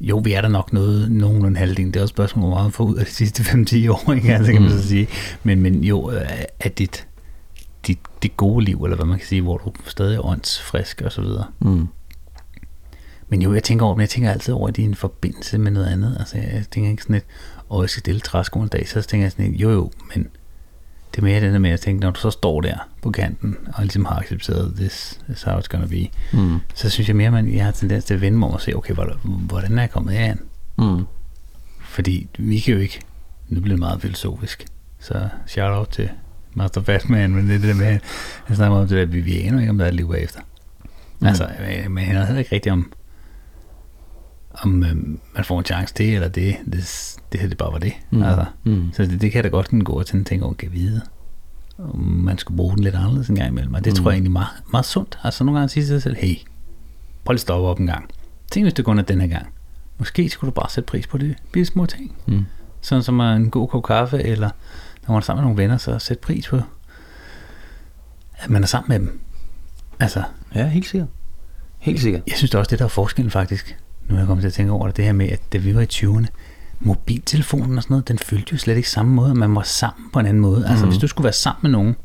[0.00, 1.92] jo, vi er der nok noget, nogenlunde halvdelen.
[1.92, 4.12] Det er også et spørgsmål, hvor meget man får ud af de sidste 5-10 år,
[4.12, 4.34] ikke?
[4.34, 5.08] Altså, kan man så sige.
[5.42, 6.26] Men, men jo, øh,
[6.60, 7.06] er dit,
[7.86, 11.12] dit, dit gode liv, eller hvad man kan sige, hvor du stadig er åndsfrisk og
[11.12, 11.44] så videre.
[11.60, 11.88] mm.
[13.28, 15.58] Men jo, jeg tænker over, men jeg tænker altid over, at det er en forbindelse
[15.58, 16.16] med noget andet.
[16.18, 17.24] Altså, jeg tænker ikke sådan et,
[17.68, 20.28] og jeg skal stille træskoen en dag, så tænker jeg sådan et, jo jo, men
[21.12, 23.10] det er mere det der med, at jeg tænker, når du så står der på
[23.10, 26.58] kanten, og ligesom har accepteret, this is how it's gonna be, Mm.
[26.74, 28.76] så synes jeg mere, at jeg har tendens til at vende mig om og se,
[28.76, 30.38] okay, hvordan, er jeg kommet herind?
[30.78, 31.04] Mm.
[31.80, 33.00] Fordi vi kan jo ikke,
[33.48, 34.64] nu bliver det meget filosofisk,
[35.00, 36.10] så shout out til
[36.54, 37.98] Master Batman, men det er det der med,
[38.44, 40.40] han snakker om det der, vi aner ikke, om der er et liv bagefter.
[41.20, 41.26] Mm.
[41.26, 42.92] Altså, øh, men han heller ikke rigtig om,
[44.54, 44.96] om øh,
[45.34, 47.92] man får en chance til, eller det, det, det her det bare var det.
[48.10, 48.22] Mm.
[48.22, 48.90] Altså, Mm.
[48.92, 51.00] så det, det kan da godt sådan gå til at tænke, okay, vide,
[51.78, 53.74] om man skulle bruge den lidt anderledes en gang imellem.
[53.74, 53.96] Og det mm.
[53.96, 55.18] tror jeg egentlig er meget, meget sundt.
[55.24, 56.34] Altså nogle gange sige til sig selv, hey,
[57.24, 58.08] prøv lige at stoppe op en gang.
[58.50, 59.46] Tænk, hvis det kun er den her gang.
[59.98, 62.16] Måske skulle du bare sætte pris på det bitte små ting.
[62.26, 62.44] Mm.
[62.80, 64.50] Sådan som en god kop kaffe, eller
[65.08, 66.60] når man er sammen med nogle venner, så sæt pris på,
[68.38, 69.20] at man er sammen med dem.
[70.00, 70.22] Altså,
[70.54, 71.08] Ja, helt sikkert.
[71.78, 72.22] Helt sikkert.
[72.26, 73.76] jeg synes det også det, der er forskellen faktisk.
[74.08, 75.74] Nu er jeg kommet til at tænke over det, det her med, at da vi
[75.74, 76.26] var i 20'erne,
[76.80, 80.18] mobiltelefonen og sådan noget, den fyldte jo slet ikke samme måde, man var sammen på
[80.18, 80.66] en anden måde.
[80.68, 80.90] Altså, Mhm.
[80.92, 81.96] hvis du skulle være sammen med nogen,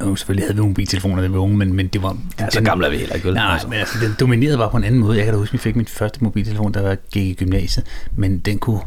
[0.00, 2.16] jo, selvfølgelig havde vi mobiltelefoner, da vi var unge, men, men det var...
[2.40, 3.34] Ja, så gamle er vi heller ikke, vel?
[3.34, 3.68] Nej, Altså.
[3.68, 5.16] men altså, den dominerede bare på en anden måde.
[5.16, 7.86] Jeg kan da huske, at vi fik min første mobiltelefon, da jeg gik i gymnasiet,
[8.16, 8.80] men den kunne,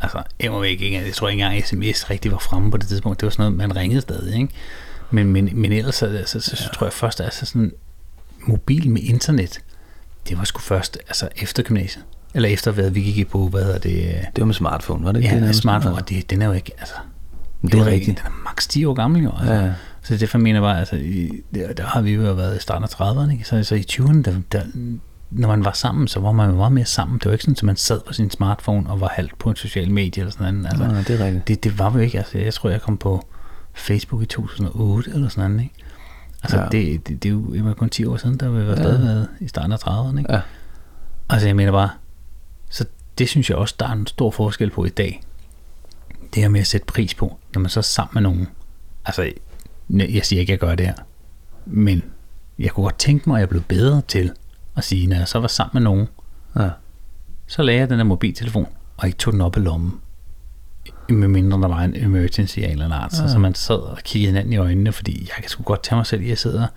[0.00, 3.20] altså, jeg må ikke, jeg tror ikke engang sms rigtig var fremme på det tidspunkt.
[3.20, 4.48] Det var sådan noget, man ringede stadig, ikke?
[5.10, 7.72] Men, men, men ellers, så, så, så, så tror jeg først, altså sådan,
[8.46, 9.60] mobil med internet,
[10.28, 12.04] det var sgu først, altså efter gymnasiet.
[12.34, 14.26] Eller efter, hvad vi gik på, hvad hedder det?
[14.36, 15.56] Det var med smartphone, var det ikke Ja, det?
[15.56, 16.94] smartphone, og det, den er jo ikke, altså,
[17.62, 17.94] Men det er rigtigt.
[17.94, 18.18] rigtigt.
[18.18, 19.32] Den er maks 10 år gammel jo.
[19.38, 19.52] Altså.
[19.54, 19.72] Ja, ja.
[20.02, 22.84] Så derfor mener jeg bare, altså, i, der, der, har vi jo været i starten
[22.84, 23.44] af 30'erne, ikke?
[23.44, 24.62] Så, så i 20'erne, der, der,
[25.30, 27.18] når man var sammen, så var man jo meget mere sammen.
[27.18, 29.56] Det var ikke sådan, at man sad på sin smartphone og var halvt på en
[29.56, 30.66] social medie eller sådan noget.
[30.66, 31.48] Altså, Ja, det er rigtigt.
[31.48, 32.18] det, det var vi jo ikke.
[32.18, 33.26] Altså, jeg tror, jeg kom på
[33.74, 35.62] Facebook i 2008 eller sådan noget.
[35.62, 35.74] Ikke?
[36.42, 36.68] Altså, ja.
[36.68, 38.76] det, det, det, er jo det var kun 10 år siden, der vi var Ja.
[38.76, 40.18] stadig været i starten af 30'erne.
[40.18, 40.32] Ikke?
[40.34, 40.40] Ja.
[41.30, 41.90] Altså, jeg mener bare,
[42.70, 42.84] så
[43.18, 45.22] det synes jeg også, der er en stor forskel på i dag.
[46.34, 48.48] Det her med at sætte pris på, når man så er sammen med nogen.
[49.04, 49.32] Altså,
[49.90, 50.94] jeg siger ikke, at jeg gør det her.
[51.66, 52.02] Men
[52.58, 54.32] jeg kunne godt tænke mig, at jeg blev bedre til
[54.78, 56.08] at sige, når jeg så var sammen med nogen,
[56.58, 56.68] Ja.
[57.46, 59.92] så lagde jeg den der mobiltelefon, og ikke tog den op i lommen.
[61.08, 63.14] Med mindre der var en emergency af en eller anden art.
[63.22, 63.28] Ja.
[63.28, 66.06] Så man sad og kiggede hinanden i øjnene, fordi jeg kan sgu godt tage mig
[66.06, 66.68] selv i, at jeg sidder og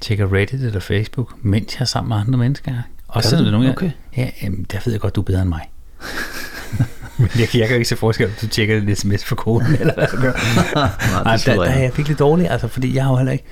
[0.00, 2.72] tjekker Reddit eller Facebook, mens jeg er sammen med andre mennesker.
[3.08, 3.90] Og så er der nogen, jeg, Okay.
[4.16, 5.70] ja, jamen, der ved jeg godt, du er bedre end mig.
[7.18, 9.66] Men jeg, kan- jeg kan ikke se forskel, om du tjekker en sms for koden,
[9.80, 10.32] eller hvad du gør.
[11.24, 11.82] Nej, det der, der er jeg.
[11.82, 13.44] jeg virkelig dårlig, altså, fordi jeg har jo heller ikke...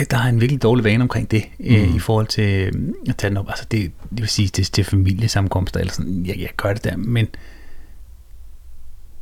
[0.00, 1.96] Øh, Der er en virkelig dårlig vane omkring det, mm.
[1.96, 2.72] i forhold til øh,
[3.08, 3.46] at tage den op.
[3.48, 6.84] Altså, det, det vil sige, det er til familiesamkomster, eller sådan, jeg, jeg gør det
[6.84, 7.26] der, men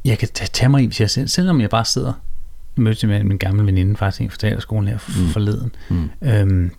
[0.04, 2.12] jeg kan tage, tage mig i, hvis jeg selv, selvom jeg bare sidder
[2.76, 5.28] i mødte med min gamle veninde faktisk for teaterskolen her mm.
[5.28, 6.11] forleden, Mm.
[6.22, 6.70] øhm,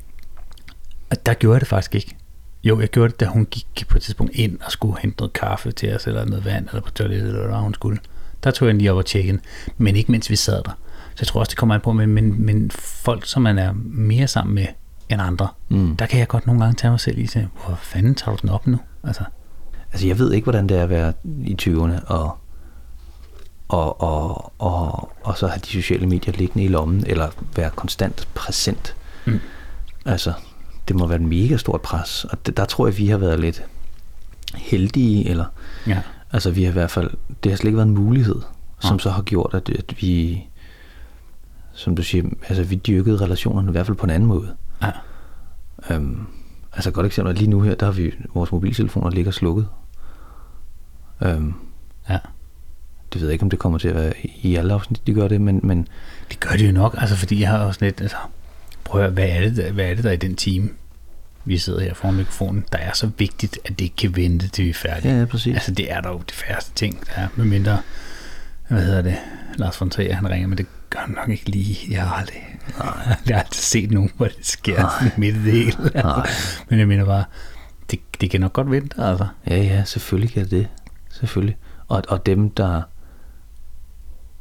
[1.10, 2.16] og der gjorde jeg det faktisk ikke.
[2.64, 5.34] Jo, jeg gjorde det, da hun gik på et tidspunkt ind og skulle hente noget
[5.34, 8.00] kaffe til os, eller noget vand, eller på toilettet, eller hvad hun skulle.
[8.44, 9.42] Der tog jeg lige op og tjekke den,
[9.78, 10.78] men ikke mens vi sad der.
[11.16, 13.74] Så jeg tror også, det kommer an på, men, men, men folk, som man er
[13.84, 14.66] mere sammen med
[15.10, 15.98] end andre, Mm.
[15.98, 18.42] der kan jeg godt nogle gange tage mig selv i til, hvor fanden tager du
[18.42, 18.80] den op nu?
[19.04, 19.24] Altså,
[19.92, 22.38] Altså, jeg ved ikke, hvordan det er at være i 20'erne og,
[23.68, 28.28] og, og, og, og så have de sociale medier liggende i lommen, eller være konstant
[28.34, 28.96] præsent.
[29.26, 29.40] Mm.
[30.06, 30.34] Altså,
[30.88, 33.40] det må være et mega stort pres, og det, der tror jeg, vi har været
[33.40, 33.64] lidt
[34.56, 35.46] heldige, eller
[35.88, 36.02] ja.
[36.32, 37.10] altså vi har i hvert fald,
[37.44, 38.42] det har slet ikke været en mulighed,
[38.80, 39.00] som Nej.
[39.00, 40.44] så har gjort, at, at vi,
[41.74, 44.56] som du siger, altså vi dyrkede relationerne i hvert fald på en anden måde.
[44.82, 44.92] ja.
[45.90, 46.28] Øhm,
[46.74, 49.68] altså et godt eksempel, er lige nu her, der har vi, vores mobiltelefoner ligger slukket.
[51.22, 51.54] Øhm,
[52.10, 52.18] ja.
[53.14, 55.28] det ved jeg ikke, om det kommer til at være i alle afsnit, de gør
[55.28, 55.88] det, men, men
[56.30, 58.18] Det gør det jo nok, altså fordi jeg har også lidt, altså,
[58.84, 60.70] prøv at høre, hvad er det, der, hvad er det der er i den time,
[61.46, 64.66] vi sidder her foran mikrofonen, der er så vigtigt, at det ikke kan vente, til
[64.66, 65.14] vi er færdige.
[65.14, 65.54] ja, ja præcis.
[65.54, 67.80] Altså det er der jo de færreste ting, der er, med mindre,
[68.68, 69.16] hvad hedder det,
[69.56, 71.78] Lars von Trier, han ringer, men det gør nok ikke lige.
[71.90, 72.58] Jeg har aldrig,
[73.28, 75.12] jeg har aldrig set nogen, hvor det sker Nej.
[75.18, 75.92] midt i det hele.
[75.96, 76.30] Nej.
[76.70, 77.24] men jeg mener bare,
[77.92, 79.28] det, det kan nok godt vente, altså.
[79.48, 80.68] Ja, ja, selvfølgelig kan det det.
[81.12, 81.58] Selvfølgelig.
[81.88, 82.82] Og, og dem, der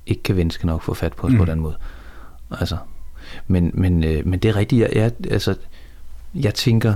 [0.06, 1.38] ikke kan vente, skal nok få fat på os mm.
[1.38, 1.76] på den måde.
[2.50, 2.76] Altså,
[3.46, 4.80] men, men, øh, men det er rigtigt.
[4.80, 5.54] Jeg, jeg, altså,
[6.34, 6.94] jeg tænker,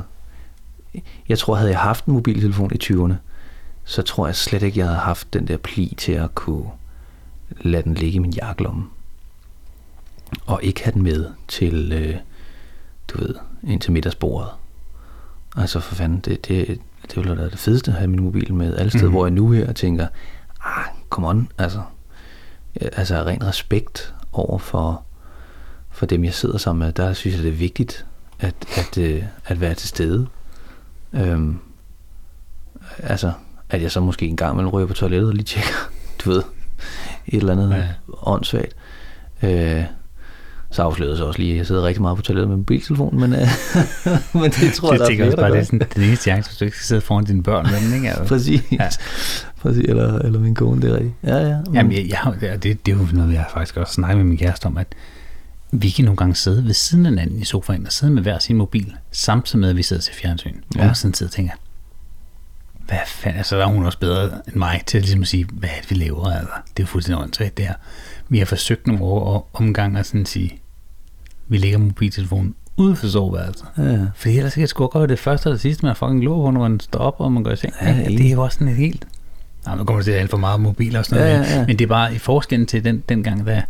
[1.28, 3.14] jeg tror, havde jeg haft en mobiltelefon i 20'erne,
[3.84, 6.70] så tror jeg slet ikke, jeg havde haft den der pli til at kunne
[7.60, 8.84] lade den ligge i min jakkelomme.
[10.46, 12.16] Og ikke have den med til, øh,
[13.08, 14.48] du ved, ind til middagsbordet.
[15.56, 18.54] Altså for fanden, det, det, det ville da være det fedeste at have min mobil
[18.54, 19.12] med alle steder, mm.
[19.12, 20.06] Hvor jeg nu her tænker,
[20.64, 21.82] ah, come on, altså,
[22.80, 25.02] Ja, altså ren respekt over for,
[25.90, 28.06] for dem, jeg sidder sammen med, der synes jeg, det er vigtigt
[28.38, 30.26] at, at, øh, at være til stede.
[31.12, 31.58] Øhm,
[32.98, 33.32] altså,
[33.70, 35.90] at jeg så måske en gang imellem ryger på toilettet og lige tjekker,
[36.24, 36.42] du ved,
[37.26, 37.88] et eller andet ja.
[38.22, 38.76] åndssvagt.
[39.42, 39.84] Øh,
[40.76, 43.20] så afslørede jeg så også lige, at jeg sidder rigtig meget på toilettet med mobiltelefonen,
[43.20, 43.38] men, øh,
[44.42, 46.22] men det tror jeg, jeg der er flere, også bare, det er sådan, den eneste
[46.22, 48.08] chance, hvis du ikke skal sidde foran dine børn med den, ikke?
[48.10, 48.24] Altså.
[48.34, 48.62] Præcis.
[48.72, 48.88] Ja.
[49.62, 49.84] Præcis.
[49.88, 51.14] Eller, eller min kone, det er rigtigt.
[51.24, 51.56] Ja, ja.
[51.66, 52.08] men- Jamen, jeg,
[52.42, 54.76] jeg, det, det, er jo noget, jeg har faktisk også snakket med min kæreste om,
[54.78, 54.86] at
[55.72, 58.38] vi kan nogle gange sidde ved siden af hinanden i sofaen og sidde med hver
[58.38, 60.54] sin mobil, samtidig med, at vi sidder til fjernsyn.
[60.76, 60.88] Ja.
[60.88, 61.52] Og sådan sidder og tænker,
[62.86, 65.68] hvad fanden, altså der er hun også bedre end mig til ligesom at sige, hvad
[65.76, 66.52] er det, vi laver, altså.
[66.76, 67.74] Det er jo fuldstændig åndssvagt, det her.
[68.28, 70.58] Vi har forsøgt nogle år omgang at sådan sige,
[71.48, 73.64] vi lægger mobiltelefonen ude for soveværelset.
[73.78, 73.98] Ja, ja.
[74.14, 76.50] For ellers kan jeg sgu godt det første eller det sidste, man fucking glor på,
[76.50, 77.72] når man står op, og man går i seng.
[77.82, 79.06] Ja, Ja, det er jo også sådan et helt...
[79.66, 81.32] Nej, nu kommer det til at alt for meget mobil og sådan noget.
[81.35, 81.66] Ja, men- ja, ja.
[81.66, 83.62] Men det er bare i forskellen til den, den gang, da,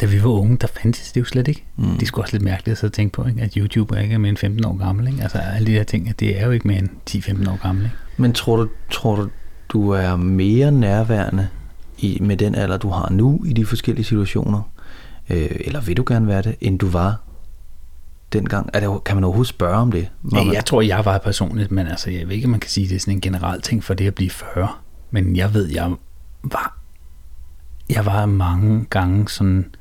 [0.00, 1.64] da vi var unge, der fandtes det jo slet ikke.
[1.76, 1.84] Mm.
[1.92, 3.42] Det er sgu også lidt mærkeligt at sidde og tænke på, ikke?
[3.42, 5.06] at YouTube er ikke mere end 15 år gammel.
[5.08, 5.22] Ikke?
[5.22, 7.84] Altså alle de her ting, det er jo ikke mere end 10-15 år gammel.
[7.84, 7.96] Ikke?
[8.16, 9.28] Men tror du, tror du,
[9.68, 11.48] du er mere nærværende
[11.98, 14.62] i, med den alder, du har nu i de forskellige situationer?
[15.30, 17.20] Øh, eller vil du gerne være det, end du var
[18.32, 18.70] dengang?
[18.72, 20.08] Er det, kan man overhovedet spørge om det?
[20.32, 22.70] Ja, man, jeg tror, jeg var personligt, men altså, jeg ved ikke, om man kan
[22.70, 24.68] sige, det er sådan en generel ting for det at blive 40.
[25.10, 25.94] Men jeg ved, jeg
[26.42, 26.78] var,
[27.90, 29.74] jeg var mange gange sådan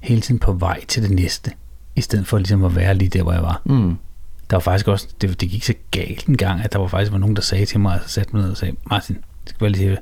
[0.00, 1.52] hele tiden på vej til det næste,
[1.96, 3.62] i stedet for ligesom at være lige der, hvor jeg var.
[3.64, 3.96] Mm.
[4.50, 7.12] Der var faktisk også, det, det gik så galt en gang, at der var faktisk
[7.12, 9.58] var nogen, der sagde til mig, altså satte mig ned og sagde, Martin, det skal
[9.58, 9.98] bare lige sige,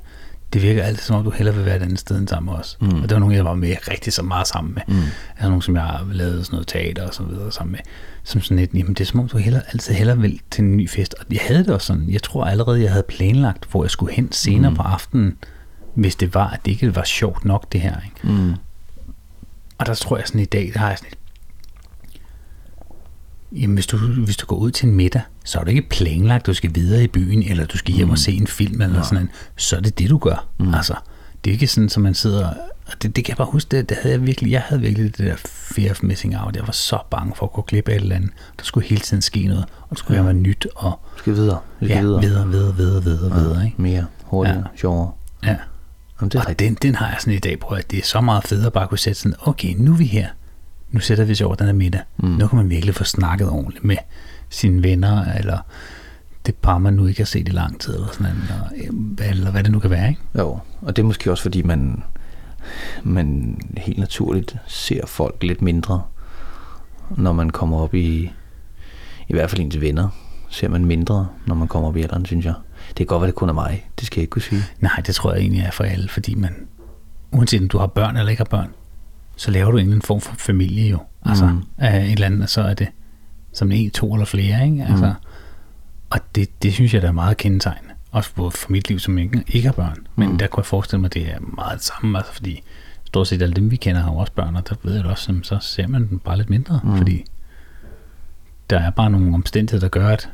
[0.53, 2.59] det virker altid som om, du hellere vil være et andet sted end sammen med
[2.59, 2.77] os.
[2.81, 2.87] Mm.
[2.87, 4.81] Og det var nogen, jeg var med rigtig så meget sammen med.
[4.87, 5.01] Mm.
[5.29, 7.79] Altså nogen, som jeg har lavet sådan noget teater og så videre sammen med.
[8.23, 10.77] Som sådan et, jamen det er som om, du hellere, altid hellere vil til en
[10.77, 11.15] ny fest.
[11.19, 14.13] Og jeg havde det også sådan, jeg tror allerede, jeg havde planlagt, hvor jeg skulle
[14.13, 14.73] hen senere Mm.
[14.73, 14.77] mm.
[14.77, 15.37] på aftenen,
[15.95, 17.95] hvis det var, at det ikke var sjovt nok, det her.
[18.05, 18.35] Ikke?
[18.41, 18.53] Mm.
[19.77, 21.17] Og der tror jeg sådan i dag, der har jeg sådan et,
[23.51, 26.41] Jamen, hvis du, hvis du går ud til en middag, så er det ikke planlagt,
[26.41, 28.11] at du skal videre i byen, eller du skal hjem mm.
[28.11, 29.03] og se en film, eller Nej.
[29.03, 29.29] sådan en.
[29.57, 30.47] Så er det det, du gør.
[30.59, 30.73] Mm.
[30.73, 30.95] Altså,
[31.43, 32.53] det er ikke sådan, at man sidder
[32.87, 35.17] Og det, det kan jeg bare huske, det, det havde jeg virkelig, jeg havde virkelig
[35.17, 36.55] det der fear of missing out.
[36.55, 38.31] Jeg var så bange for at gå glip af et eller andet.
[38.59, 40.23] Der skulle hele tiden ske noget, og det skulle ja.
[40.23, 41.59] være nyt, og Vi skal videre.
[41.79, 43.81] Vi skal ja, videre, videre, videre, videre, videre, videre ikke?
[43.81, 44.63] Mere, hurtigere, Ja.
[44.71, 44.77] ja.
[44.77, 45.11] sjovere.
[45.43, 45.55] Ja.
[46.21, 48.21] Jamen, det Og den, den har jeg sådan i dag på, at det er så
[48.21, 50.27] meget federe at bare kunne sætte sådan, okay, nu er vi her.
[50.91, 52.01] Nu sætter vi os over den her middag.
[52.17, 52.29] Mm.
[52.29, 53.97] Nu kan man virkelig få snakket ordentligt med
[54.49, 55.57] sine venner, eller
[56.45, 59.51] det par, man nu ikke har set i lang tid, eller, sådan, eller, øh, eller
[59.51, 60.09] hvad det nu kan være.
[60.09, 60.21] Ikke?
[60.37, 62.03] Jo, og det er måske også fordi, man,
[63.03, 66.01] man helt naturligt ser folk lidt mindre,
[67.09, 68.31] når man kommer op i,
[69.27, 70.09] i hvert fald ens venner,
[70.49, 72.53] ser man mindre, når man kommer op i alderen, synes jeg.
[72.87, 73.89] Det kan godt være, det kun er mig.
[73.99, 74.63] Det skal jeg ikke kunne sige.
[74.79, 76.55] Nej, det tror jeg egentlig er for alle, fordi man,
[77.31, 78.69] uanset om du har børn eller ikke har børn,
[79.35, 80.99] så laver du en eller anden form for familie jo.
[81.25, 81.63] Altså, mm.
[81.77, 82.87] Af et eller andet, og så er det
[83.53, 84.85] som en, to eller flere, ikke?
[84.89, 85.27] Altså, mm.
[86.09, 87.93] Og det, det synes jeg, der er meget kendetegnende.
[88.11, 90.07] Også både for mit liv, som ikke, ikke har børn.
[90.15, 90.37] Men mm.
[90.37, 92.63] der kunne jeg forestille mig, at det er meget det samme, altså fordi
[93.05, 95.25] stort set alle dem, vi kender, har jo også børn, og der ved jeg også,
[95.29, 96.97] jamen, så ser man dem bare lidt mindre, mm.
[96.97, 97.25] fordi
[98.69, 100.29] der er bare nogle omstændigheder, der gør, at,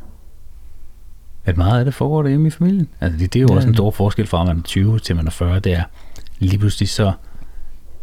[1.46, 2.88] at meget af det foregår derhjemme i familien.
[3.02, 3.56] Altså det, det er jo ja.
[3.56, 5.84] også en stor forskel fra, at man er 20 til man er 40, det er
[6.40, 7.12] lige pludselig så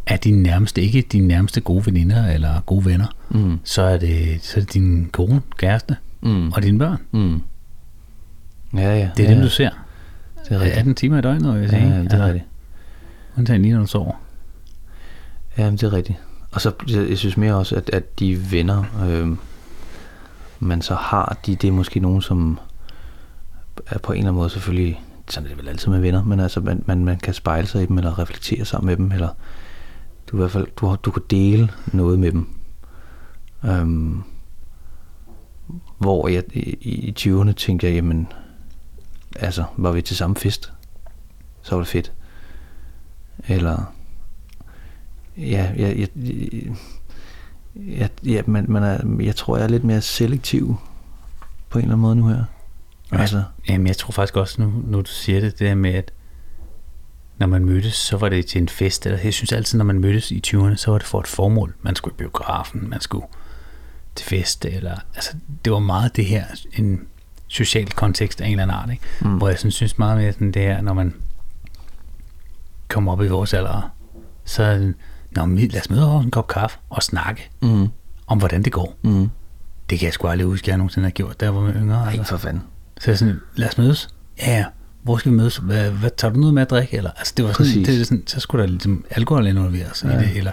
[0.07, 3.59] er dine nærmeste, ikke dine nærmeste gode veninder eller gode venner, Mm.
[3.65, 6.53] så er det, så er det din kone, kæreste Mm.
[6.53, 6.99] og dine børn.
[7.13, 7.43] Mm.
[8.75, 9.11] Ja, ja.
[9.17, 9.71] Det er ja, dem, du ser.
[10.49, 10.79] Det er rigtigt.
[10.79, 11.95] 18 timer i døgnet, vil jeg Ja, sige.
[11.95, 12.45] ja, det er rigtigt.
[13.39, 14.13] Undtagen lige, når du sover.
[15.59, 16.19] Ja, det er rigtigt.
[16.53, 19.29] Og så, jeg, jeg synes mere også, at, at de venner, øh,
[20.61, 22.59] man så har, de, det er måske nogen, som
[23.87, 26.41] er på en eller anden måde selvfølgelig, sådan er det vel altid med venner, men
[26.41, 29.29] altså man, man, man kan spejle sig i dem, eller reflektere sammen med dem, eller
[30.27, 32.47] du i hvert fald, du, du kan dele noget med dem.
[33.65, 34.23] Øhm,
[35.99, 38.29] hvor jeg i, i 20'erne tænkte jeg, jamen,
[39.37, 40.73] altså, var vi til samme fest,
[41.63, 42.13] så var det fedt.
[43.49, 43.93] Eller,
[45.37, 46.71] ja, jeg, jeg, jeg,
[47.77, 50.77] jeg, ja, man, man er, jeg tror, jeg er lidt mere selektiv
[51.69, 52.45] på en eller anden måde nu her.
[53.13, 56.13] Altså, Jamen, jeg tror faktisk også, nu, nu du siger det, det der med, at
[57.39, 59.07] når man mødtes, så var det til en fest.
[59.07, 61.75] Eller, jeg synes altid, når man mødtes i 20'erne, så var det for et formål.
[61.83, 63.27] Man skulle i biografen, man skulle
[64.15, 64.65] til fest.
[64.65, 67.07] Eller, altså, det var meget det her, en
[67.49, 68.91] social kontekst af en eller anden art.
[68.91, 69.03] Ikke?
[69.21, 69.37] Mm.
[69.37, 71.15] Hvor jeg sådan, synes meget mere sådan det her, når man
[72.89, 73.91] kommer op i vores alder,
[74.45, 74.95] så er det,
[75.37, 77.89] Nå, lad os møde over en kop kaffe og snakke mm,
[78.27, 78.99] om, hvordan det går.
[79.03, 79.31] mm.
[79.91, 81.97] Det kan jeg sgu aldrig huske, jeg nogensinde har gjort, da jeg var yngre.
[81.97, 82.25] Ej, Altså.
[82.25, 82.63] for fanden.
[83.01, 84.09] Så jeg sådan, lad os mødes.
[84.39, 84.65] Ja, ja.
[85.05, 85.57] Hvor skal vi mødes?
[85.57, 86.97] Hvad, hvad tager du noget med at drikke?
[86.97, 87.87] Eller, altså, det var sådan, Præcis.
[87.87, 90.19] det, sådan, så skulle der ligesom alkohol involveres ja.
[90.19, 90.37] i det.
[90.37, 90.53] Eller,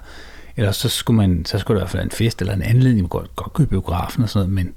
[0.58, 3.02] eller så skulle, man, så skulle der i hvert fald en fest eller en anledning.
[3.02, 4.74] Man kunne godt, godt i biografen og sådan noget, men,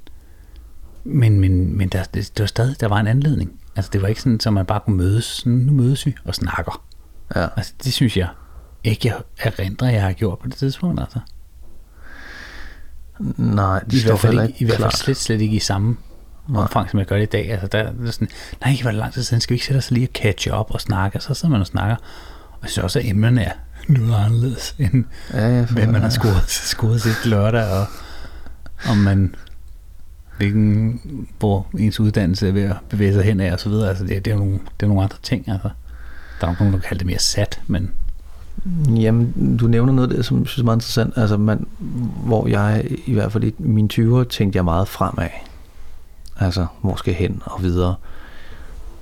[1.19, 3.59] men, men, men der, det, det, var stadig, der var en anledning.
[3.75, 5.25] Altså, det var ikke sådan, at man bare kunne mødes.
[5.25, 6.83] Sådan, nu mødes vi og snakker.
[7.35, 7.47] Ja.
[7.55, 8.27] Altså, det synes jeg
[8.83, 10.99] ikke, jeg erindrer, jeg har gjort på det tidspunkt.
[10.99, 11.19] Altså.
[13.37, 15.59] Nej, det I står hvert fald heller ikke, i hvert fald slet, slet ikke i
[15.59, 15.97] samme.
[16.53, 17.51] Omfang, som jeg gør det i dag.
[17.51, 18.29] Altså, der, der er sådan,
[18.65, 20.81] nej, hvor lang tid siden, skal vi ikke sætte os lige og catch up og
[20.81, 21.17] snakke?
[21.17, 21.95] Og så sidder man og snakker.
[22.51, 23.51] Og jeg synes også, at emnerne er
[23.87, 27.85] noget anderledes, end Ja, ja, hvem man har scoret, scoret sit lørdag, og
[28.89, 29.35] om man
[30.37, 31.01] hvilken,
[31.39, 33.89] hvor ens uddannelse er ved at bevæge sig hen af, og så videre.
[33.89, 35.49] Altså, det, det, er nogle, det er nogle andre ting.
[35.49, 35.69] Altså.
[36.41, 37.91] Der er jo nogen, der kan kalde det mere sat, men
[38.95, 41.13] Jamen, du nævner noget der, som jeg synes er meget interessant.
[41.15, 41.67] Altså, man,
[42.25, 45.27] hvor jeg i hvert fald i mine 20'er tænkte jeg meget fremad.
[46.39, 47.95] Altså, hvor skal jeg hen og videre.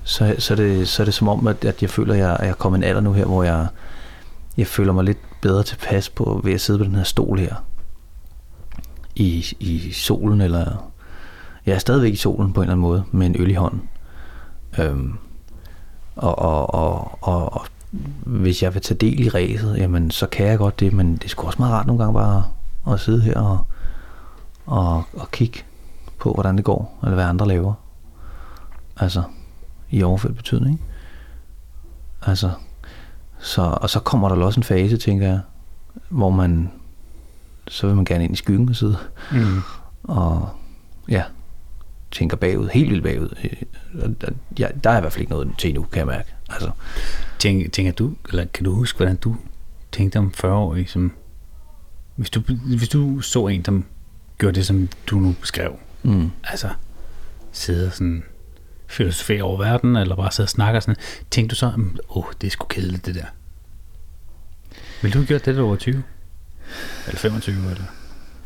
[0.04, 2.32] Så, så, er, det, så er det som om, at, at jeg føler, at jeg,
[2.32, 3.66] at jeg er kommet en alder nu her, hvor jeg,
[4.56, 7.54] jeg føler mig lidt bedre tilpas på ved at sidde på den her stol her.
[9.16, 10.90] I, i solen, eller...
[11.66, 13.88] Jeg er stadigvæk i solen på en eller anden måde, med en øl i hånden.
[14.78, 15.18] Øhm,
[16.16, 17.66] og, og, og, og, og
[18.24, 21.24] hvis jeg vil tage del i ræset, jamen så kan jeg godt det, men det
[21.24, 22.44] er sgu også meget rart nogle gange bare
[22.92, 23.58] at sidde her og,
[24.66, 25.62] og, og kigge
[26.24, 27.74] på, hvordan det går, eller hvad andre laver.
[28.96, 29.22] Altså,
[29.90, 30.80] i overført betydning.
[32.22, 32.50] Altså,
[33.38, 35.40] så, og så kommer der også en fase, tænker jeg,
[36.08, 36.70] hvor man,
[37.68, 38.96] så vil man gerne ind i skyggen og sidde,
[39.32, 39.60] mm.
[40.02, 40.48] og
[41.08, 41.22] ja,
[42.10, 43.28] tænker bagud, helt vildt bagud.
[44.58, 46.34] Ja, der er i hvert fald ikke noget til endnu, kan jeg mærke.
[46.50, 46.70] Altså,
[47.38, 49.36] Tænker, tænker du, eller kan du huske, hvordan du
[49.92, 51.12] tænkte om 40 år, som,
[52.16, 53.80] hvis du, hvis du så en, der
[54.38, 56.30] gjorde det, som du nu beskrev, mm.
[56.44, 56.68] altså
[57.52, 58.22] sidde og sådan
[58.86, 60.96] filosofere over verden, eller bare sidde og snakke og sådan,
[61.30, 63.24] tænkte du så, "Mm, åh, oh, det er sgu kedeligt det der.
[65.02, 66.02] Vil du have gjort det, du var 20?
[67.06, 67.84] Eller 25, eller?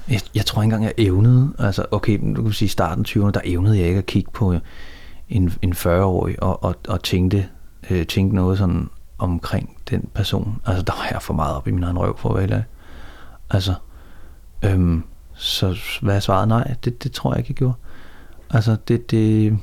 [0.08, 3.08] Jeg, jeg tror ikke engang, jeg evnede, altså okay, du kan sige i starten af
[3.16, 4.54] 20'erne, der evnede jeg ikke at kigge på
[5.28, 7.48] en, en 40-årig og, og, og tænkte,
[7.90, 8.88] øh, tænkte noget sådan
[9.18, 10.60] omkring den person.
[10.66, 12.62] Altså, der var jeg for meget op i min egen røv, for at være.
[13.50, 13.74] Altså,
[14.64, 15.04] øhm,
[15.38, 16.48] så hvad er svaret?
[16.48, 17.74] Nej, det, det tror jeg ikke, jeg gjorde.
[18.50, 19.58] Altså, det, det,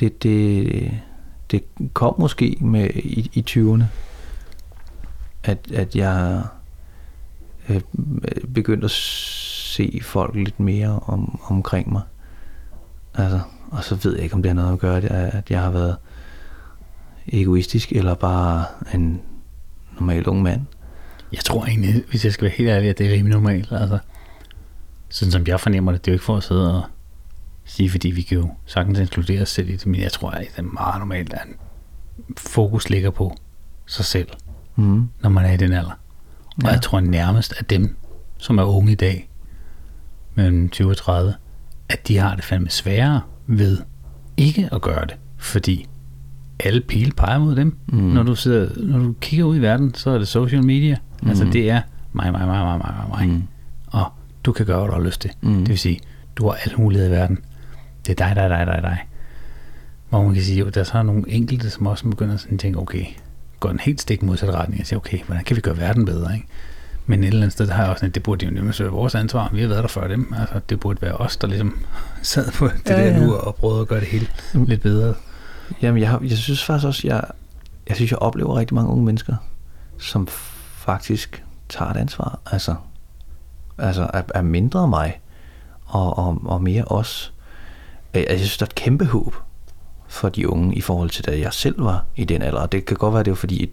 [0.00, 0.90] det, det,
[1.50, 3.84] det kom måske med i, i 20'erne,
[5.44, 6.42] at, at jeg
[7.68, 7.80] øh,
[8.54, 12.02] begyndte at se folk lidt mere om, omkring mig.
[13.14, 13.40] Altså,
[13.70, 15.96] og så ved jeg ikke, om det har noget at gøre, at jeg har været
[17.26, 19.22] egoistisk, eller bare en
[19.98, 20.60] normal ung mand.
[21.34, 23.72] Jeg tror egentlig, hvis jeg skal være helt ærlig, at det er rimelig normalt.
[23.72, 23.98] Altså,
[25.08, 26.84] sådan som jeg fornemmer det, det er jo ikke for at sidde og
[27.64, 30.40] sige, fordi vi kan jo sagtens inkludere os selv i det, men jeg tror, at
[30.40, 31.46] det er meget normalt, at
[32.38, 33.36] fokus ligger på
[33.86, 34.28] sig selv,
[34.76, 35.08] mm.
[35.20, 35.98] når man er i den alder.
[36.56, 36.68] Og ja.
[36.68, 37.96] jeg tror nærmest, at dem,
[38.38, 39.30] som er unge i dag,
[40.34, 41.34] mellem 20 og 30,
[41.88, 43.78] at de har det fandme sværere ved
[44.36, 45.86] ikke at gøre det, fordi
[46.60, 47.78] alle pile peger mod dem.
[47.86, 47.98] Mm.
[47.98, 50.96] Når, du sidder, når du kigger ud i verden, så er det social media.
[51.24, 51.30] Mm.
[51.30, 51.80] Altså det er
[52.12, 53.28] mig, mig, mig, mig, mig, mig.
[53.28, 53.42] Mm.
[53.86, 54.12] Og
[54.44, 55.30] du kan gøre, hvad du har lyst til.
[55.40, 55.58] Mm.
[55.58, 56.00] Det vil sige,
[56.36, 57.38] du har alle muligheder i verden.
[58.06, 58.98] Det er dig, dig, dig, dig, dig.
[60.08, 62.60] Hvor man kan sige, at der er så nogle enkelte, som også begynder sådan at
[62.60, 63.04] tænke, okay,
[63.60, 66.34] går en helt stik modsat retning og siger, okay, hvordan kan vi gøre verden bedre,
[66.34, 66.46] ikke?
[67.06, 68.88] Men et eller andet sted, der har jeg også sådan, det burde jo nemlig være
[68.88, 69.50] vores ansvar.
[69.52, 70.34] Vi har været der før dem.
[70.38, 71.78] Altså, det burde være os, der ligesom
[72.22, 73.18] sad på det ja, der ja.
[73.18, 75.14] nu og prøvede at gøre det hele lidt bedre.
[75.82, 77.24] Jamen, jeg, jeg synes faktisk også, jeg,
[77.88, 79.36] jeg synes, jeg oplever rigtig mange unge mennesker,
[79.98, 80.28] som
[80.84, 82.40] faktisk tager et ansvar.
[82.46, 82.74] Altså,
[83.78, 85.20] altså er, er mindre mig,
[85.84, 87.32] og, og, og mere os.
[88.14, 89.34] Øh, altså, jeg, synes, der er et kæmpe håb
[90.08, 92.60] for de unge i forhold til, da jeg selv var i den alder.
[92.60, 93.70] Og det kan godt være, det var fordi,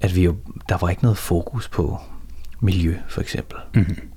[0.00, 0.36] at vi jo,
[0.68, 1.98] der var ikke noget fokus på
[2.60, 3.58] miljø, for eksempel.
[3.74, 4.10] Mm-hmm.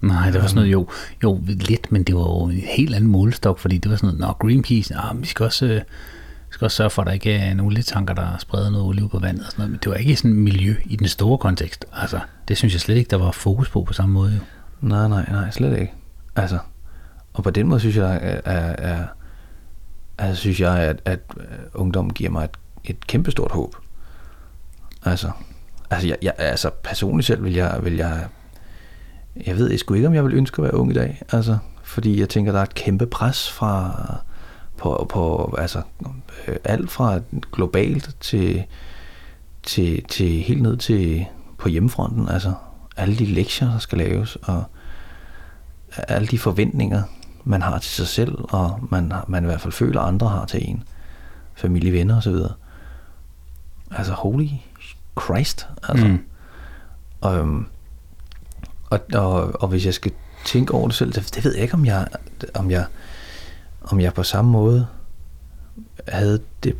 [0.00, 0.88] Nej, det var sådan noget, jo,
[1.22, 4.20] jo lidt, men det var jo en helt anden målestok, fordi det var sådan noget,
[4.40, 5.80] nå, Greenpeace, ah, vi skal også, øh,
[6.54, 9.18] skal også sørge for, at der ikke er en olietanker, der spreder noget olie på
[9.18, 11.84] vandet og sådan noget, men det var ikke sådan miljø i den store kontekst.
[11.92, 14.32] Altså, det synes jeg slet ikke, der var fokus på på samme måde.
[14.32, 14.38] Jo.
[14.88, 15.92] Nej, nej, nej, slet ikke.
[16.36, 16.58] Altså,
[17.32, 19.06] og på den måde synes jeg, er, er, er
[20.18, 21.44] altså, synes jeg, at, at øh,
[21.74, 22.50] ungdommen giver mig et,
[22.84, 23.76] et kæmpestort håb.
[25.04, 25.30] Altså,
[25.90, 28.26] altså, jeg, jeg, altså personligt selv vil jeg, vil jeg
[29.46, 31.22] jeg ved jeg sgu ikke, om jeg vil ønske at være ung i dag.
[31.32, 33.92] Altså, fordi jeg tænker, der er et kæmpe pres fra,
[34.84, 35.82] på, på altså,
[36.48, 37.20] øh, alt fra
[37.52, 38.64] globalt til,
[39.62, 41.26] til, til helt ned til
[41.58, 42.28] på hjemmefronten.
[42.28, 42.54] Altså,
[42.96, 44.64] alle de lektier, der skal laves, og
[46.08, 47.02] alle de forventninger,
[47.44, 50.68] man har til sig selv, og man, man i hvert fald føler, andre har til
[50.68, 50.82] en.
[51.54, 52.36] Familie, venner osv.
[53.90, 54.48] Altså, holy
[55.20, 55.66] Christ.
[55.88, 56.06] Altså.
[56.06, 56.18] Mm.
[57.20, 57.66] Og, øhm,
[58.90, 60.12] og, og, og hvis jeg skal
[60.46, 62.06] tænke over det selv, det, det ved jeg ikke, om jeg,
[62.54, 62.86] om jeg,
[63.84, 64.86] om jeg på samme måde
[66.08, 66.76] havde det,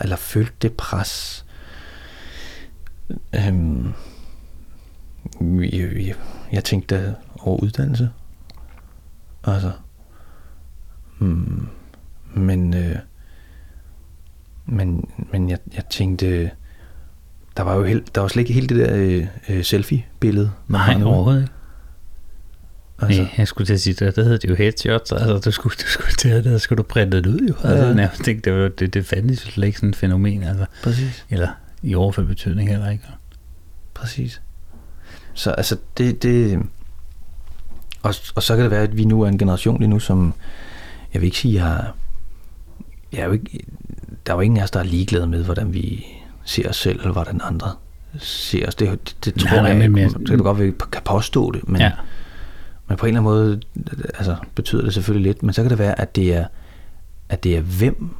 [0.00, 1.44] eller følte det pres.
[3.34, 3.92] Øhm,
[5.40, 6.14] jeg, jeg,
[6.52, 8.10] jeg tænkte over uddannelse.
[9.44, 9.72] Altså.
[11.18, 11.68] Mm,
[12.34, 12.96] men, øh,
[14.66, 16.50] men, men jeg, jeg tænkte,
[17.56, 20.52] der var jo helt, der var slet ikke helt det der øh, øh selfie-billede.
[20.68, 21.52] Nej, overhovedet ikke.
[22.98, 23.22] Altså.
[23.22, 25.74] Nej, jeg skulle til at sige, der, der hedder det jo headshots, altså du skulle,
[25.82, 27.54] du skulle til det, skulle du printe det ud jo.
[27.64, 27.94] Altså, ja.
[27.94, 30.66] jeg tænkte, det, var, det, det fandtes slet ikke sådan et fænomen, altså.
[30.82, 31.24] Præcis.
[31.30, 31.48] Eller
[31.82, 33.04] i overført betydning heller ikke.
[33.94, 34.40] Præcis.
[35.34, 36.62] Så altså, det, det
[38.02, 40.34] og, og så kan det være, at vi nu er en generation lige nu, som,
[41.12, 41.84] jeg vil ikke sige, jeg,
[43.12, 43.60] jeg er jo ikke,
[44.26, 46.06] der er jo ingen af os, der er ligeglade med, hvordan vi
[46.44, 47.72] ser os selv, eller hvordan andre
[48.18, 48.74] ser os.
[48.74, 51.68] Det, det, det tror nej, jeg, men, det kan du godt vi kan påstå det,
[51.68, 51.92] men, ja.
[52.88, 53.60] Men på en eller anden måde
[54.04, 56.46] altså, betyder det selvfølgelig lidt, men så kan det være, at det er,
[57.28, 58.14] at det er hvem,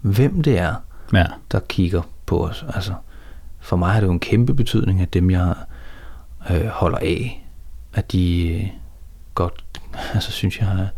[0.00, 0.74] hvem det er,
[1.12, 1.26] ja.
[1.52, 2.64] der kigger på os.
[2.74, 2.94] Altså,
[3.60, 5.54] for mig har det jo en kæmpe betydning, at dem, jeg
[6.50, 7.46] øh, holder af,
[7.94, 8.68] at de øh,
[9.34, 9.64] godt,
[10.14, 10.88] altså synes jeg, er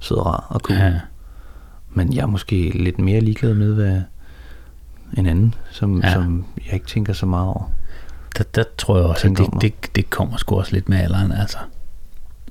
[0.00, 0.78] sød og rar og cool.
[0.78, 1.00] Ja.
[1.90, 4.02] Men jeg er måske lidt mere ligeglad med, hvad,
[5.16, 6.12] en anden, som, ja.
[6.12, 7.70] som jeg ikke tænker så meget over.
[8.38, 11.32] Der, der tror jeg også, at det, det, det kommer sgu også lidt med alderen,
[11.32, 11.58] altså.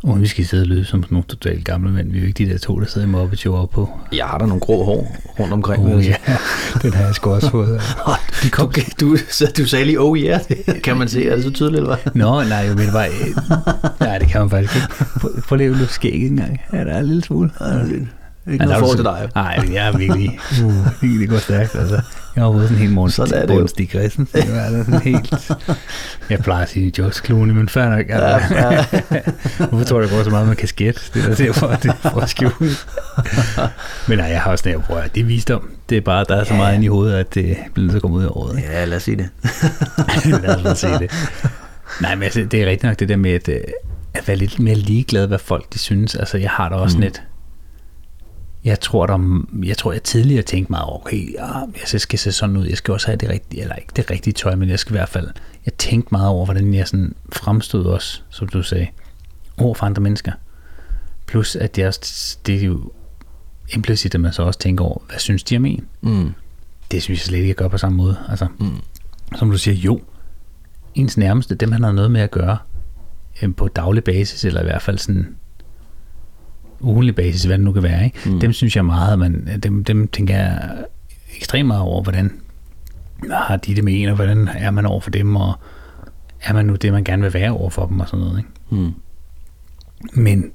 [0.04, 2.12] Og vi skal sidde og løse som nogle totalt gamle mænd.
[2.12, 3.89] Vi er jo ikke de der to, der sidder i mobbet op på.
[4.14, 5.95] Jeg har da nogle grå hår rundt omkring.
[5.95, 6.16] Oh, ja,
[6.82, 7.82] den har jeg sgu også fået.
[8.43, 8.74] De kom...
[8.99, 10.39] du, så du sagde lige, oh yeah,
[10.84, 12.12] kan man se, er det så tydeligt, eller hvad?
[12.14, 13.10] Nå, nej, jeg mener bare,
[13.99, 14.88] nej, det kan man faktisk ikke.
[15.47, 16.62] Prøv lige at løfte skæg engang.
[16.74, 17.49] Ja, der er en lille smule.
[17.62, 17.66] Ja,
[18.51, 19.30] Ikke noget forhold til dig.
[19.36, 21.76] Nej, jeg er virkelig, uh, virkelig går stærkt.
[21.76, 22.01] Altså.
[22.36, 23.70] Jeg har fået sådan helt morgen Sådan er det.
[23.70, 24.42] Stig Christensen.
[24.42, 25.52] Det er sådan helt...
[26.30, 28.10] Jeg plejer at sige George Clooney, men fair nok.
[28.10, 28.56] Ja, Altså.
[28.56, 28.86] ja.
[29.70, 31.12] Hvorfor tror jeg, det går så meget med kasket?
[31.14, 32.54] Det er derfor, at det får at skjule.
[34.08, 35.70] Men nej, jeg har også sådan, jeg det er visdom.
[35.90, 36.58] Det er bare, der er så Ja.
[36.60, 38.58] meget inde i hovedet, at det bliver nødt til at komme ud af året.
[38.58, 38.70] ikke?
[38.72, 39.30] ja, lad os sige det.
[40.44, 41.12] Lad os bare se det.
[42.02, 43.56] Nej, men altså, det er rigtigt nok det der med at, øh,
[44.14, 46.16] at være lidt mere ligeglad, hvad folk de synes.
[46.16, 47.04] Altså, jeg har da også Mm.
[47.04, 47.10] mm.
[48.64, 51.47] Jeg tror, der, jeg tror, jeg tidligere tænkte meget over, okay, ja,
[51.93, 54.34] jeg skal se sådan ud, jeg skal også have det rigtige, eller ikke det rigtige
[54.34, 55.28] tøj, men jeg skal i hvert fald,
[55.66, 58.88] jeg tænkte meget over, hvordan jeg sådan fremstod også, som du sagde,
[59.57, 60.32] over for andre mennesker.
[61.26, 61.93] Plus, at jeg,
[62.45, 62.91] det er jo
[63.74, 65.86] implicit, at man så også tænker over, hvad synes de om en?
[66.01, 66.34] Mm.
[66.91, 68.18] Det synes jeg slet ikke, jeg gør på samme måde.
[68.30, 68.78] Altså, Mm.
[69.36, 70.01] som du siger, jo,
[70.95, 72.57] ens nærmeste, dem han har noget med at gøre
[73.41, 75.36] øh, på daglig basis, eller i hvert fald sådan
[76.84, 78.30] ugenlig basis, hvad det nu kan være, ikke?
[78.30, 78.40] Mm.
[78.40, 80.78] Dem synes jeg meget, man, dem, dem tænker jeg
[81.38, 82.32] ekstremt meget over, hvordan
[83.32, 85.54] har de det med en, og hvordan er man over for dem, og
[86.42, 88.50] er man nu det, man gerne vil være over for dem, og sådan noget, ikke?
[88.70, 88.92] Mm.
[90.14, 90.52] Men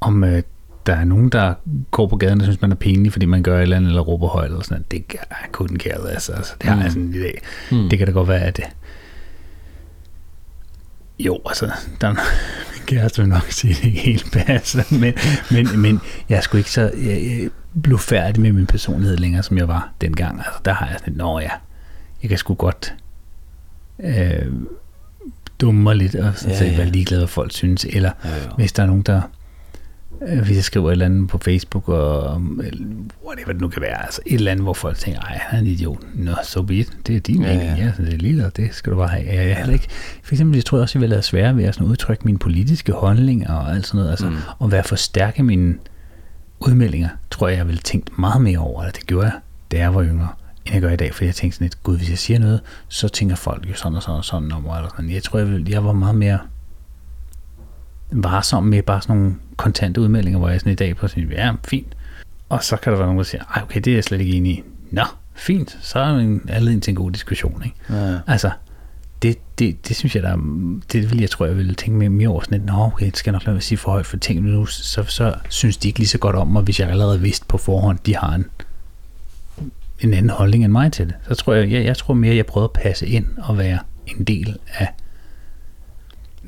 [0.00, 0.42] om øh,
[0.86, 1.54] der er nogen, der
[1.90, 4.02] går på gaden og synes, man er pinlig, fordi man gør et eller andet, eller
[4.02, 6.32] råber højt, eller sådan noget, det er kun kæret, altså.
[6.32, 6.82] altså det har Mm.
[6.82, 7.40] jeg sådan i dag.
[7.72, 7.88] Mm.
[7.88, 8.64] Det kan da godt være, at det...
[11.18, 12.14] Jo, altså, der,
[12.88, 15.14] kæreste vil nok sige, at det ikke helt passer, men,
[15.50, 17.50] men, men jeg sgu ikke så jeg, jeg
[17.82, 20.38] blev færdig med min personlighed længere, som jeg var dengang.
[20.38, 21.50] Altså, der har jeg sådan, nå ja,
[22.22, 22.94] jeg kan sgu godt
[24.04, 24.46] øh,
[25.60, 26.76] dumme mig lidt, og sådan Ja, ja, set ja.
[26.76, 28.42] være ligeglad, hvad folk synes, eller Ja, ja.
[28.56, 29.20] hvis der er nogen, der
[30.44, 32.86] hvis jeg skriver et eller andet på Facebook, og eller
[33.26, 35.62] whatever det nu kan være, altså et eller andet, hvor folk tænker, ej, han er
[35.62, 35.98] en idiot.
[36.14, 36.92] Nå, så so be it.
[37.06, 37.84] Det er din ja, mening, ja.
[37.84, 37.92] ja.
[37.96, 39.26] så det er lige det skal du bare have.
[39.26, 39.88] Jeg, jeg, heller ikke,
[40.22, 42.92] for eksempel, jeg tror også, jeg vil lade sværere ved at sådan udtrykke mine politiske
[42.92, 44.36] holdninger og alt sådan noget, altså, Mm.
[44.58, 45.74] og være for stærke mine
[46.60, 49.34] udmeldinger, tror jeg, jeg ville tænkt meget mere over, og det gjorde jeg,
[49.72, 50.28] da jeg var yngre,
[50.66, 52.60] end jeg gør i dag, for jeg tænkte sådan lidt, gud, hvis jeg siger noget,
[52.88, 55.10] så tænker folk jo sådan og sådan og sådan om mig, eller sådan.
[55.10, 56.38] Jeg tror, jeg, ville, jeg var meget mere
[58.10, 61.52] varsom med bare sådan nogle kontante udmeldinger, hvor jeg sådan i dag på sådan, ja,
[61.68, 61.96] fint.
[62.48, 64.32] Og så kan der være nogen, der siger, ej, okay, det er jeg slet ikke
[64.32, 64.62] enig i.
[64.90, 65.02] Nå,
[65.34, 67.76] fint, så er en anledning til en god diskussion, ikke?
[67.90, 68.18] Ja.
[68.26, 68.50] Altså,
[69.22, 72.28] det, det, det synes jeg, der, er- det vil jeg tror, jeg ville tænke mere,
[72.28, 74.16] over sådan lidt, nå, okay, det skal jeg nok lade at sige for højt, for
[74.16, 77.20] tænk nu, så, så synes de ikke lige så godt om mig, hvis jeg allerede
[77.20, 78.46] vidste på forhånd, de har en,
[80.00, 81.14] en anden holdning end mig til det.
[81.28, 84.24] Så tror jeg, jeg, jeg tror mere, jeg prøver at passe ind og være en
[84.24, 84.88] del af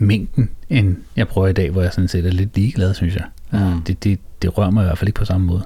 [0.01, 3.25] mængden, end jeg prøver i dag, hvor jeg sådan set er lidt ligeglad, synes jeg.
[3.51, 3.83] Mm.
[3.83, 5.63] Det, det, det rører mig i hvert fald ikke på samme måde.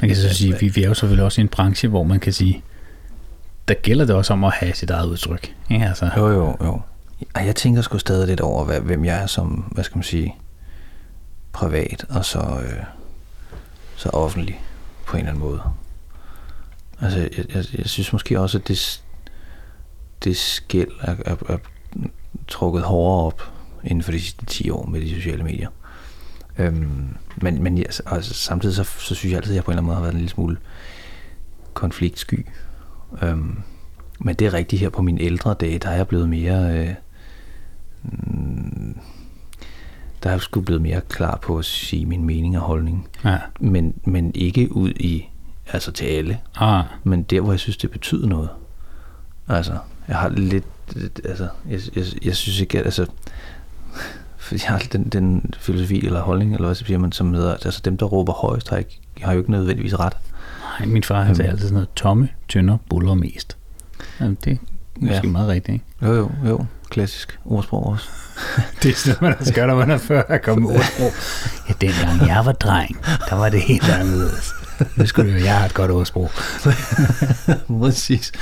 [0.00, 2.20] Man kan så sige, vi, vi er jo selvfølgelig også i en branche, hvor man
[2.20, 2.62] kan sige,
[3.68, 5.54] der gælder det også om at have sit eget udtryk.
[5.70, 5.86] Ikke?
[5.86, 6.80] Altså, Jo, jo, jo.
[7.34, 10.04] Ej, Jeg tænker sgu stadig lidt over, hvad, hvem jeg er som, hvad skal man
[10.04, 10.34] sige,
[11.52, 12.82] privat, og så, øh,
[13.96, 14.60] så offentlig
[15.06, 15.60] på en eller anden måde.
[17.00, 19.02] Altså, jeg, jeg, jeg synes måske også, at det,
[20.24, 21.58] det skæld er, er, er
[22.48, 23.42] trukket hårdere op
[23.84, 25.68] inden for de sidste 10 år med de sociale medier.
[26.58, 29.72] Øhm, men men ja, altså, samtidig så, så synes jeg altid, at jeg på en
[29.72, 30.56] eller anden måde har været en lille smule
[31.74, 32.46] konfliktsky.
[33.22, 33.58] Øhm,
[34.20, 36.78] men det er rigtigt her på mine ældre dage, der er jeg blevet mere...
[36.78, 36.94] Øh,
[38.02, 38.98] mm,
[40.22, 43.08] der er jeg sgu blevet mere klar på at sige min mening og holdning.
[43.24, 43.38] ja.
[43.60, 45.28] Men, men ikke ud i,
[45.72, 48.48] altså til alle, Ah, men der, hvor jeg synes, det betyder noget.
[49.48, 49.78] Altså,
[50.08, 53.06] jeg har lidt, lidt altså, jeg, jeg, jeg synes ikke, at, altså,
[54.38, 57.80] for jeg har den, den filosofi eller holdning, eller hvad siger man, som hedder, altså
[57.84, 60.16] dem, der råber højst, har, ikke, har jo ikke nødvendigvis ret.
[60.80, 63.56] nej, min far han sagde altid sådan noget, tomme, tynder, buller mest.
[64.20, 64.56] Jamen, det er
[65.00, 65.30] måske Ja.
[65.30, 65.84] meget rigtigt, ikke?
[66.02, 68.08] Jo, jo, jo, klassisk ordsprog også.
[68.82, 71.10] Det er sådan, man også gør, når man er før at komme ordsprog.
[71.68, 72.96] Ja, dengang jeg var dreng,
[73.28, 74.52] der var det helt anderledes.
[74.96, 76.30] Nu skulle jo, jeg har et godt ordsprog.
[77.80, 78.32] Præcis.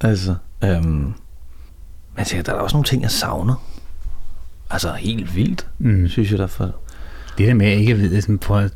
[0.00, 0.34] Altså,
[0.64, 1.14] øhm, men
[2.18, 3.54] jeg tænker, der er også nogle ting, jeg savner.
[4.70, 6.08] Altså, helt vildt, Mm.
[6.08, 6.64] synes jeg derfor.
[7.38, 8.72] Det der med at ikke at vide, sådan, at,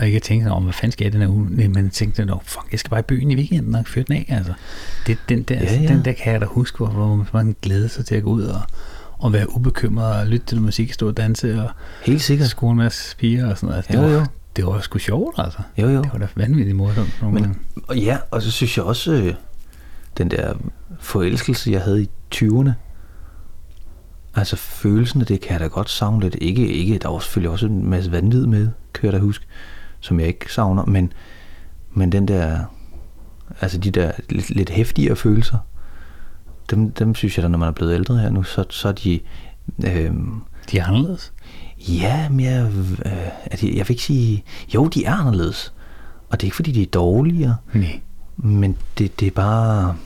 [0.00, 2.40] og ikke tænke om, hvad fanden skal jeg den her uge, men tænke sådan, oh,
[2.44, 4.52] fuck, jeg skal bare i byen i weekenden og fyre den af, altså.
[5.06, 5.88] Det, den, der, Ja, ja, ja.
[5.88, 8.42] den der kan jeg da huske, hvor, hvor man glæder sig til at gå ud
[8.42, 8.60] og,
[9.18, 11.70] og være ubekymret og lytte til musik, stå og danse og
[12.04, 12.48] Helt sikkert.
[12.48, 13.76] skole en masse piger og sådan noget.
[13.76, 14.26] Altså, det, Jo, var, jo.
[14.56, 15.58] det var sgu sjovt, altså.
[15.78, 16.02] Jo, jo.
[16.02, 17.18] Det var da vanvittigt morsomt.
[17.20, 17.58] nogle Men, gange.
[17.88, 19.34] og ja, og så synes jeg også, øh,
[20.18, 20.54] den der
[20.98, 22.70] forelskelse, jeg havde i 20'erne,
[24.34, 26.36] altså følelsen af det, kan jeg da godt savne lidt.
[26.40, 29.46] Ikke, ikke, der var selvfølgelig også en masse vanvid med, kan jeg da huske,
[30.00, 31.12] som jeg ikke savner, men,
[31.92, 32.58] men den der,
[33.60, 35.58] altså de der lidt, lidt hæftigere følelser,
[36.70, 38.92] dem, dem synes jeg da, når man er blevet ældre her nu, så, så er
[38.92, 39.20] de,
[39.84, 40.12] øh,
[40.70, 41.32] De er anderledes.
[41.88, 42.70] Ja, men jeg,
[43.06, 44.44] øh, jeg vil ikke sige...
[44.74, 45.74] Jo, de er anderledes.
[46.30, 47.56] Og det er ikke, fordi de er dårligere.
[47.74, 48.00] Nej.
[48.42, 49.96] Men det, det er bare...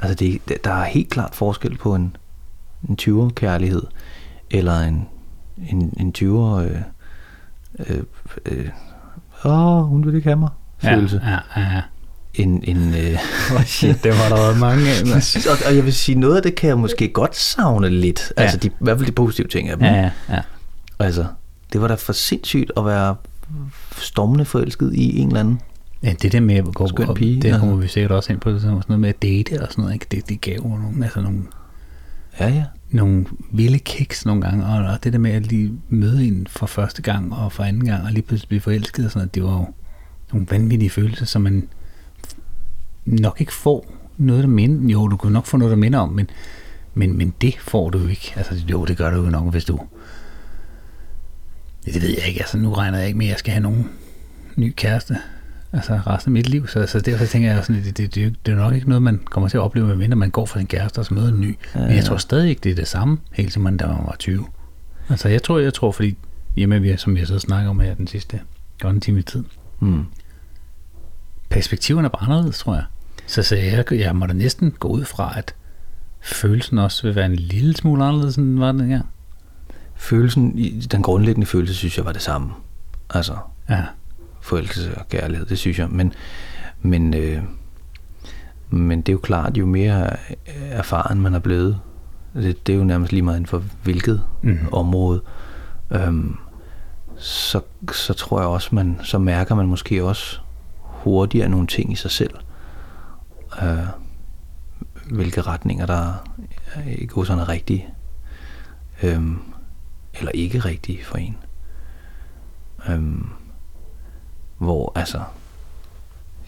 [0.00, 2.16] Altså, det, der er helt klart forskel på en,
[2.88, 3.82] en 20'er kærlighed,
[4.50, 5.08] eller en,
[5.70, 6.60] en, en 20'er...
[6.60, 6.80] Øh,
[7.78, 8.02] øh,
[8.46, 8.68] øh,
[9.44, 11.20] åh, hun vil ikke have mig, følelse.
[11.24, 11.82] Ja, ja, ja.
[12.34, 13.18] En, en, øh,
[13.56, 15.02] Oh shit, det var der været mange af.
[15.50, 18.32] og, og jeg vil sige, noget af det kan jeg måske godt savne lidt.
[18.36, 18.42] Ja.
[18.42, 19.86] Altså, de, i hvert fald de positive ting af dem.
[19.86, 20.40] Ja, ja, ja.
[20.98, 21.26] Altså,
[21.72, 23.16] det var da for sindssygt at være
[23.98, 25.60] stormende forelsket i en eller anden.
[26.06, 27.82] Ja, det der med at gå Skøn op, pige, det kommer altså.
[27.82, 30.06] vi sikkert også ind på, sådan noget med at date og sådan noget, ikke?
[30.10, 31.42] Det, det gav jo nogle, altså nogle,
[32.40, 32.64] Ja, ja.
[32.90, 36.66] nogle vilde kiks nogle gange, og, og det der med at lige møde en for
[36.66, 39.44] første gang og for anden gang, og lige pludselig blive forelsket og sådan noget, det
[39.44, 39.66] var jo
[40.32, 41.68] nogle vanvittige følelser, som man
[43.04, 46.08] nok ikke får noget, der minder, jo, du kan nok få noget, der minder om,
[46.08, 46.30] men,
[46.94, 48.32] men, men det får du jo ikke.
[48.36, 49.80] Altså, jo, det gør du jo nok, hvis du...
[51.86, 53.62] Ja, det ved jeg ikke, altså nu regner jeg ikke med, at jeg skal have
[53.62, 53.88] nogen
[54.56, 55.16] ny kæreste,
[55.76, 58.30] altså resten af mit liv, så, så derfor tænker jeg sådan, det, det, det, er
[58.46, 60.66] det er nok ikke noget, man kommer til at opleve, medmindre man går fra sin
[60.66, 61.58] kæreste og så møder en ny.
[61.74, 63.96] Ja, Men jeg tror stadig ikke, det er det samme, helt som man, da man
[63.96, 64.46] var 20.
[65.08, 66.16] Altså jeg tror, jeg tror, fordi
[66.56, 68.40] hjemme, vi, som vi har så snakket om her den sidste
[68.80, 69.44] godt en time i tid,
[69.80, 70.04] Mm.
[71.48, 72.84] perspektiverne er bare anderledes, tror jeg.
[73.26, 75.54] Så, så jeg, jeg må da næsten gå ud fra, at
[76.20, 79.00] følelsen også vil være en lille smule anderledes, end den var den her.
[79.96, 80.58] Følelsen,
[80.90, 82.52] den grundlæggende følelse, synes jeg var det samme.
[83.10, 83.36] Altså,
[83.68, 83.82] Ja,
[84.46, 85.88] forelskelse og kærlighed, det synes jeg.
[85.90, 86.12] Men,
[86.82, 87.42] men, øh,
[88.70, 90.16] men det er jo klart, jo mere
[90.70, 91.80] erfaren man er blevet,
[92.34, 94.58] det, det er jo nærmest lige meget inden for hvilket mm.
[94.72, 95.22] område,
[95.90, 96.36] øhm,
[97.16, 97.60] så,
[97.92, 100.38] så tror jeg også, man, så mærker man måske også
[100.80, 102.34] hurtigere nogle ting i sig selv.
[103.62, 103.86] Øh,
[105.10, 106.12] hvilke retninger, der
[106.86, 107.88] ikke går sådan er rigtige.
[109.02, 109.38] Øhm,
[110.14, 111.36] eller ikke rigtige for en.
[112.88, 113.26] Øhm,
[114.58, 115.20] hvor altså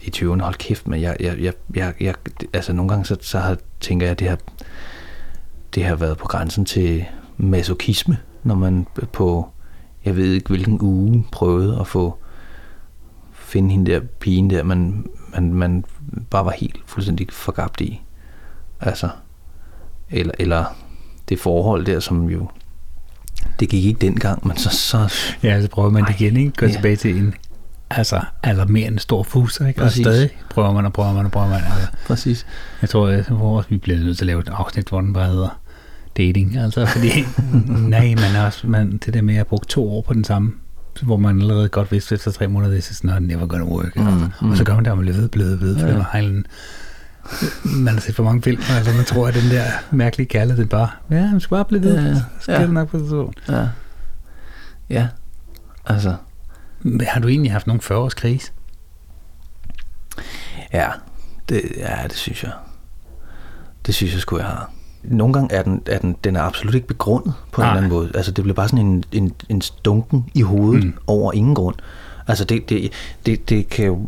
[0.01, 2.15] i 20'erne, hold kæft, men jeg, jeg, jeg, jeg, jeg
[2.53, 4.37] altså nogle gange så, så har, tænker jeg, at det har,
[5.75, 7.05] det har været på grænsen til
[7.37, 9.49] masochisme, når man på,
[10.05, 12.17] jeg ved ikke hvilken uge, prøvede at få
[13.33, 15.85] finde hende der pigen der, man, man, man
[16.29, 18.01] bare var helt fuldstændig forgabt i.
[18.79, 19.09] Altså,
[20.09, 20.65] eller, eller
[21.29, 22.49] det forhold der, som jo,
[23.59, 26.51] det gik ikke dengang, men så, så ja så prøver man det igen, ikke?
[26.57, 26.71] Gå ja.
[26.71, 27.33] tilbage til en
[27.91, 29.81] altså alarmerende stor fuser, ikke?
[29.81, 30.05] Og Præcis.
[30.05, 31.61] stadig prøver man og prøver man og prøver man.
[31.63, 32.45] Altså, præcis.
[32.81, 33.07] jeg tror,
[33.57, 35.59] også, vi bliver nødt til at lave et afsnit, hvor den bare hedder
[36.17, 36.57] dating.
[36.57, 37.09] Altså, fordi,
[37.89, 40.53] nej, man er også, man, det der med at bruge to år på den samme,
[41.01, 43.95] hvor man allerede godt vidste efter tre måneder, this is not never gonna work.
[43.95, 44.51] Mm, Mm, mm.
[44.51, 46.21] Og så gør man det, og man bliver ved, ved, for Ja.
[46.21, 46.45] man,
[47.63, 50.73] man har set for mange film, altså man tror, at den der mærkelige kærlighed, det
[50.73, 52.61] er bare, ja, man skal bare blive ved, Ja, så skal ja.
[52.61, 53.67] det nok på det Ja.
[54.89, 55.07] Ja.
[55.85, 56.15] Altså,
[57.07, 58.51] Har du egentlig haft nogen 40-års krise?
[60.73, 60.87] ja.
[61.49, 62.51] Det, ja, det synes jeg.
[63.85, 64.71] Det synes jeg sgu, jeg har.
[65.03, 67.71] Nogle gange er den, er den, den er absolut ikke begrundet på en Nej.
[67.71, 68.11] eller anden måde.
[68.15, 70.89] Altså, det bliver bare sådan en, en, en stunken i hovedet Mm.
[70.89, 70.97] mm.
[71.07, 71.75] over ingen grund.
[72.27, 72.91] Altså, det, det,
[73.25, 74.05] det, det kan jo...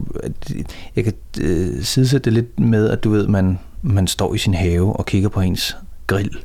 [0.47, 4.37] Det, jeg kan øh, sidesætte det lidt med, at du ved, man, man står i
[4.37, 6.43] sin have og kigger på ens grill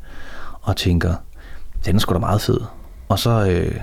[0.63, 1.15] og tænker,
[1.85, 2.61] den er sgu da meget fed.
[3.09, 3.81] Og så, øh,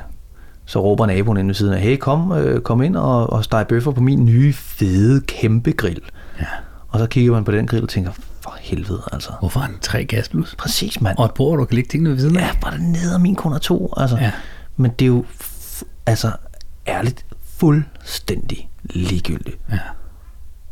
[0.65, 3.65] så råber naboen inde ved siden af, hey, kom, øh, kom ind og, og steg
[3.69, 6.01] bøffer på min nye, fede, kæmpe grill.
[6.39, 6.45] Ja.
[6.89, 8.11] Og så kigger man på den grill og tænker,
[8.41, 9.31] for helvede altså.
[9.39, 10.55] Hvorfor har den tre gasblus?
[10.55, 11.17] Præcis, mand.
[11.17, 12.41] Og et bord, du kan lægge tingene ved siden af?
[12.41, 13.93] Ja, var det nede af min kun er to.
[13.97, 14.17] Altså.
[14.17, 14.31] Ja.
[14.77, 16.31] Men det er jo, f- altså,
[16.87, 19.57] ærligt, fuldstændig ligegyldigt.
[19.71, 19.79] Ja.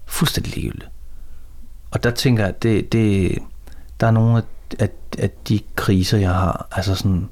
[0.06, 0.90] Fuldstændig ligegyldigt.
[1.92, 3.38] Og der tænker jeg, at det, det,
[4.00, 4.44] der er nogle af,
[4.80, 7.30] af, af de kriser, jeg har, altså sådan,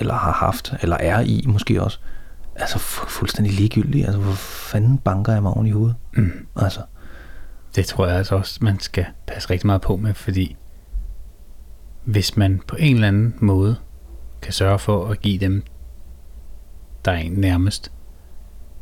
[0.00, 1.98] eller har haft, eller er i måske også,
[2.56, 4.04] altså fu- fuldstændig ligegyldige.
[4.04, 5.96] Altså, hvor fanden banker jeg mig oven i hovedet?
[6.16, 6.46] Mm.
[6.56, 6.80] Altså,
[7.76, 10.56] Det tror jeg altså også, man skal passe rigtig meget på med, fordi
[12.04, 13.76] hvis man på en eller anden måde
[14.42, 15.62] kan sørge for at give dem,
[17.04, 17.92] der er en nærmest,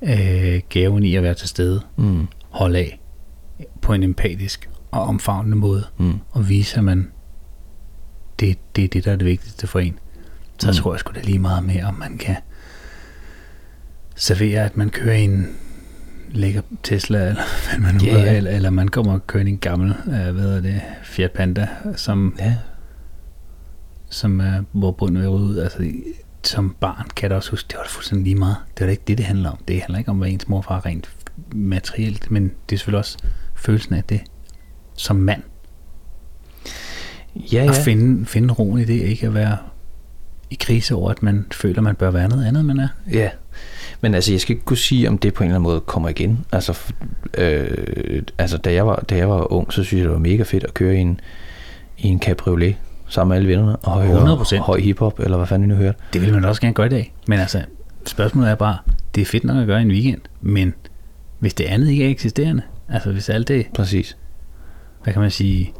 [0.03, 3.01] øh, gaven i at være til stede, mm, holde af
[3.83, 7.13] på en empatisk og omfavnende måde, mm, og vise, at man,
[8.41, 9.99] det, det er det, der er det vigtigste for en,
[10.59, 10.75] så Mm.
[10.75, 12.37] tror jeg sgu da lige meget mere, om man kan
[14.17, 15.57] servere, at man kører i en
[16.31, 18.23] lækker Tesla, eller hvad man nu yeah.
[18.27, 18.37] ja.
[18.37, 21.69] eller, eller man kommer og kører i en gammel, øh, hvad er det, Fiat Panda,
[21.97, 22.57] som, ja,
[24.11, 25.59] som er, hvor bunden rydde ud.
[25.59, 25.93] Altså,
[26.43, 28.57] som barn kan jeg da også huske, det var da fuldstændig lige meget.
[28.75, 29.59] Det var da ikke det, det handler om.
[29.69, 31.11] Det handler ikke om, hvad ens morfar er rent
[31.55, 33.19] materielt, men det er selvfølgelig også
[33.55, 34.21] følelsen af det
[34.97, 35.43] som mand.
[37.37, 37.65] ja, Ja.
[37.65, 37.71] ja.
[37.71, 39.59] At finde, finde roen i det, ikke at være
[40.55, 42.89] i krise over, at man føler, man bør være noget andet, man er.
[43.13, 43.29] Ja,
[44.01, 46.09] Men altså, jeg skal ikke kunne sige, om det på en eller anden måde kommer
[46.09, 46.45] igen.
[46.53, 46.79] Altså,
[47.39, 50.43] øh, altså da, jeg var, da jeg var ung, så synes jeg, det var mega
[50.43, 51.21] fedt at køre i en,
[51.99, 52.77] i en cabriolet
[53.09, 54.57] sammen med alle vennerne og høre 100%.
[54.59, 55.99] høj hiphop, eller hvad fanden vi nu hørte.
[56.13, 57.15] Det vil man også gerne gøre i dag.
[57.29, 57.63] Men altså,
[58.07, 58.77] spørgsmålet er bare,
[59.15, 60.75] det er fedt nok at gøre i en weekend, men
[61.39, 64.17] hvis det andet ikke er eksisterende, altså hvis alt det, Præcis.
[65.03, 65.73] hvad kan man sige,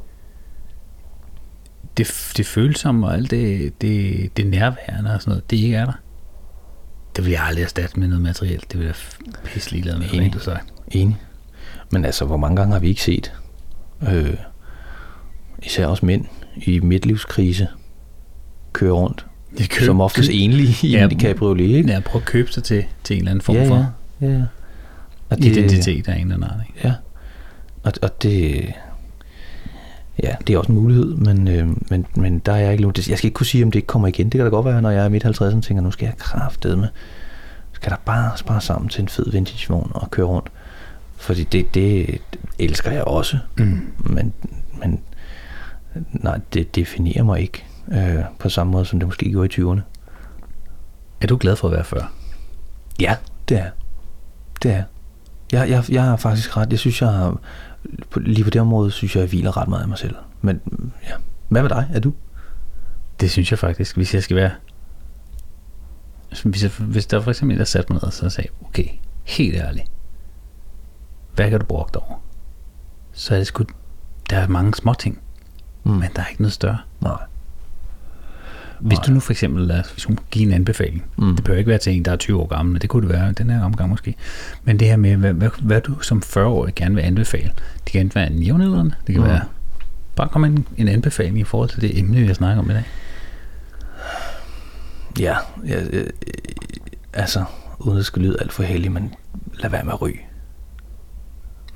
[1.97, 5.85] det, det følsomme og alt det, det, det nærværende og sådan noget, det ikke er
[5.85, 5.93] der.
[7.17, 8.73] Det vil jeg aldrig erstatte med noget materielt.
[8.73, 8.95] Det vil jeg
[9.45, 10.35] pisse ligeglad med, Enig.
[10.37, 10.73] ud sagt.
[10.89, 11.17] Enig.
[11.91, 13.33] Men altså, hvor mange gange har vi ikke set,
[14.09, 14.35] øh,
[15.63, 16.25] især også mænd
[16.57, 17.69] i midtlivskrise,
[18.73, 19.27] køre rundt,
[19.59, 21.93] Det køb, som oftest enlige i Ja, en cabriolet, ikke?
[21.93, 24.43] Ja, prøv at købe sig til, til en eller anden form ja, for ja, ja.
[25.29, 26.67] Og identitet af en eller anden art.
[26.69, 26.89] Ikke?
[26.89, 26.95] Ja,
[27.83, 28.65] og, og det,
[30.23, 32.95] ja, det er også en mulighed, men, øh, men, men der er jeg ikke nogen,
[32.97, 34.27] jeg skal ikke kunne sige, om det ikke kommer igen.
[34.27, 36.81] Det kan da godt være, når jeg er midt 50'erne, tænker, nu skal jeg kraftedeme,
[36.81, 36.89] med,
[37.73, 40.49] skal der bare spare sammen til en fed vintage-vogn og køre rundt.
[41.17, 43.81] Fordi det, det, det elsker jeg også, Mm.
[43.99, 44.33] men,
[44.81, 45.01] men
[46.13, 49.81] nej, det definerer mig ikke øh, på samme måde, som det måske gjorde i 20'erne.
[51.21, 52.13] Er du glad for at være før?
[53.01, 53.17] Ja,
[53.49, 53.71] det er.
[54.63, 54.83] Det er.
[55.53, 56.71] Jeg, jeg, jeg har faktisk ret.
[56.71, 57.41] Jeg synes, jeg har,
[58.11, 60.15] på, lige på det område, synes jeg, jeg hviler ret meget af mig selv.
[60.41, 60.61] Men
[61.09, 61.13] ja.
[61.49, 61.91] Hvad med dig?
[61.95, 62.13] Er du?
[63.21, 64.51] Det synes jeg faktisk, hvis jeg skal være...
[66.45, 68.89] Hvis, jeg, hvis der for eksempel der satte mig ned og så sagde, okay,
[69.25, 69.87] helt ærligt,
[71.35, 72.21] hvad kan du bruge dig over?
[73.13, 73.65] Så er det sgu,
[74.31, 75.21] der er mange små ting,
[75.85, 75.91] Mm.
[75.93, 76.79] men der er ikke noget større.
[77.01, 77.17] Nej.
[78.89, 81.35] Hvis du nu for eksempel, lad os hun give en anbefaling, Mm.
[81.37, 83.17] det behøver ikke være til en, der er 20 år gammel, men det kunne det
[83.17, 84.15] være den her omgang måske.
[84.65, 87.51] Men det her med, hvad, hvad, hvad du som 40-årig gerne vil anbefale,
[87.85, 89.29] det kan enten være en jævnaldrende, det kan Mm.
[89.31, 89.41] være,
[90.17, 92.73] bare komme en, en anbefaling i forhold til det emne, vi har snakket om i
[92.73, 92.85] dag.
[95.21, 96.07] Ja, ja øh,
[97.13, 97.45] altså,
[97.79, 99.15] uden at det skal lyde alt for heldig, men
[99.59, 100.21] lad være med at ryge.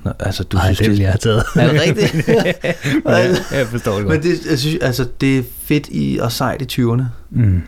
[0.03, 1.43] Nå, altså, du Nej, synes, det ville jeg have taget.
[1.55, 2.27] Er det rigtigt?
[3.05, 4.15] ja, jeg forstår det godt.
[4.15, 7.03] men det, jeg synes, altså, det er fedt i og sejt i 20'erne.
[7.29, 7.61] Mm.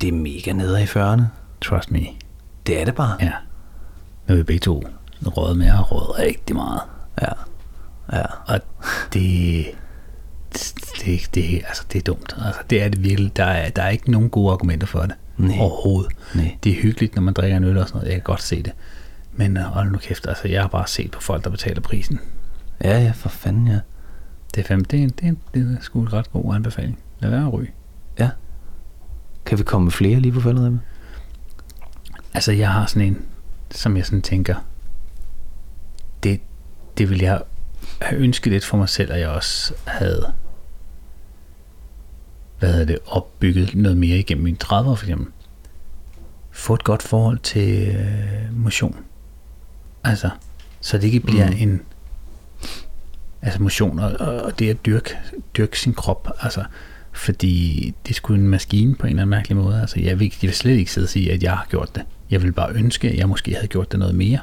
[0.00, 1.22] Det er mega nede i 40'erne.
[1.62, 2.00] Trust me.
[2.66, 3.16] Det er det bare.
[3.20, 3.32] Ja.
[4.28, 4.84] Nu er vi begge to
[5.26, 6.80] røget med, har røget rigtig meget.
[7.22, 7.28] Ja.
[8.12, 8.22] Ja.
[8.46, 8.60] Og
[9.12, 9.66] det,
[11.04, 12.36] det, det, altså, det er dumt.
[12.46, 13.36] Altså, det er det virkelig.
[13.36, 15.12] Der er, der er ikke nogen gode argumenter for det.
[15.36, 15.56] Nej.
[15.60, 16.12] Overhovedet.
[16.34, 16.56] Nej.
[16.64, 18.06] Det er hyggeligt, når man drikker en øl og sådan noget.
[18.08, 18.72] Jeg kan godt se det.
[19.32, 22.20] Men øh, hold nu kæft, altså, jeg har bare set på folk, der betaler prisen.
[22.84, 23.80] Ja, ja, for fanden, ja.
[24.54, 26.98] Det er, fem, det er, en- det er, det er sgu en ret god anbefaling.
[27.20, 27.70] Lad være at ryge.
[28.18, 28.30] Ja.
[29.46, 30.72] Kan vi komme med flere lige på faldet af
[32.34, 33.24] Altså, jeg har sådan en,
[33.70, 34.54] som jeg sådan tænker,
[36.22, 36.40] det,
[36.98, 37.42] det vil jeg
[38.02, 40.32] have ønsket lidt for mig selv, at jeg også havde
[42.58, 45.26] hvad hedder det, opbygget noget mere igennem mine 30'er for eksempel.
[46.50, 48.96] Få et godt forhold til øh, motion.
[50.04, 50.30] Altså,
[50.80, 51.52] så det ikke bliver Mm.
[51.52, 51.62] mm.
[51.62, 51.80] en
[53.42, 55.10] altså motion og, og det at dyrke,
[55.56, 56.64] dyrke sin krop, altså
[57.12, 59.80] fordi det skulle en maskine på en eller anden mærkelig måde.
[59.80, 62.02] Altså, jeg, vil, jeg vil slet ikke sidde og sige, at jeg har gjort det.
[62.30, 64.38] Jeg vil bare ønske, at jeg måske havde gjort det noget mere.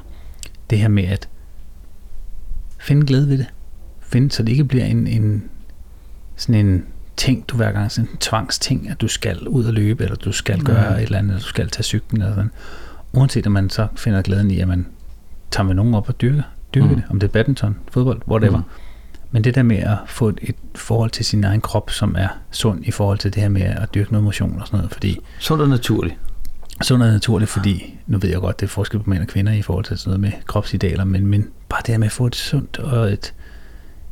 [0.69, 1.29] Det her med at
[2.79, 3.47] finde glæde ved det.
[3.99, 5.43] Finde, så det ikke bliver en, en
[6.35, 6.85] sådan en
[7.17, 10.31] ting, du hver gang, sådan en tvangsting, at du skal ud og løbe, eller du
[10.31, 10.97] skal gøre Nej.
[10.97, 12.51] et eller andet, eller du skal tage cyklen, eller sådan.
[13.13, 14.85] Uanset om man så finder glæden i, at man
[15.51, 16.41] tager med nogen op og dyrker,
[16.73, 16.95] dyrker Mm.
[16.95, 18.57] det, om det er badminton, fodbold, whatever.
[18.57, 18.63] Mm.
[19.31, 22.27] Men det der med at få et, et forhold til sin egen krop, som er
[22.51, 25.19] sund i forhold til det her med at dyrke noget motion og sådan noget, fordi
[25.39, 26.15] Sundt og naturligt.
[26.81, 29.51] sund er naturligt, fordi nu ved jeg godt, det er forskel på mænd og kvinder
[29.53, 32.25] i forhold til sådan noget med kropsidealer, men, men bare det her med at få
[32.27, 33.33] et sundt og et,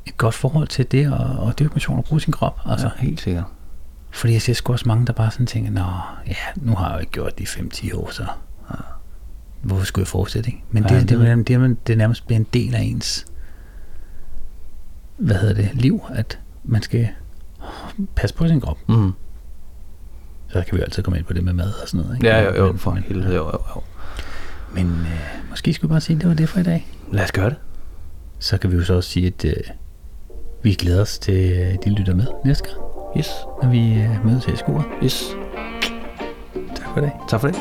[0.06, 2.60] et godt forhold til det at, at dyrke motion og bruge sin krop.
[2.66, 3.44] Altså, Altså, helt sikkert.
[4.12, 5.86] fordi jeg ser sgu også mange, der bare sådan tænker, nå,
[6.28, 8.26] ja, nu har jeg jo ikke gjort det i 5-10 år, så
[9.68, 10.64] hvorfor skulle jeg fortsætte, ikke?
[10.72, 13.26] Men Ja, det, det det, det, det, det, det nærmest bliver en del af ens,
[15.18, 17.08] hvad hedder det, liv, at man skal
[18.16, 18.78] passe på sin krop.
[18.90, 19.12] Mm.
[20.50, 22.28] Så kan vi altid komme ind på det med mad og sådan noget, ikke?
[22.28, 23.82] Ja, jo, jo, Men- for men- helvede, jo, jo, jo.
[24.74, 26.88] Men øh, måske skulle vi bare sige, at det var det for i dag.
[27.12, 27.58] Lad os gøre det.
[28.40, 29.54] Så kan vi jo så også sige, at øh,
[30.64, 32.78] vi glæder os til, øh, de lytter med næste gang,
[33.18, 33.30] Yes,
[33.64, 34.86] når vi øh, mødes her i skuret.
[35.04, 35.24] yes.
[36.76, 37.12] Tak for dag.
[37.30, 37.58] Tak for det.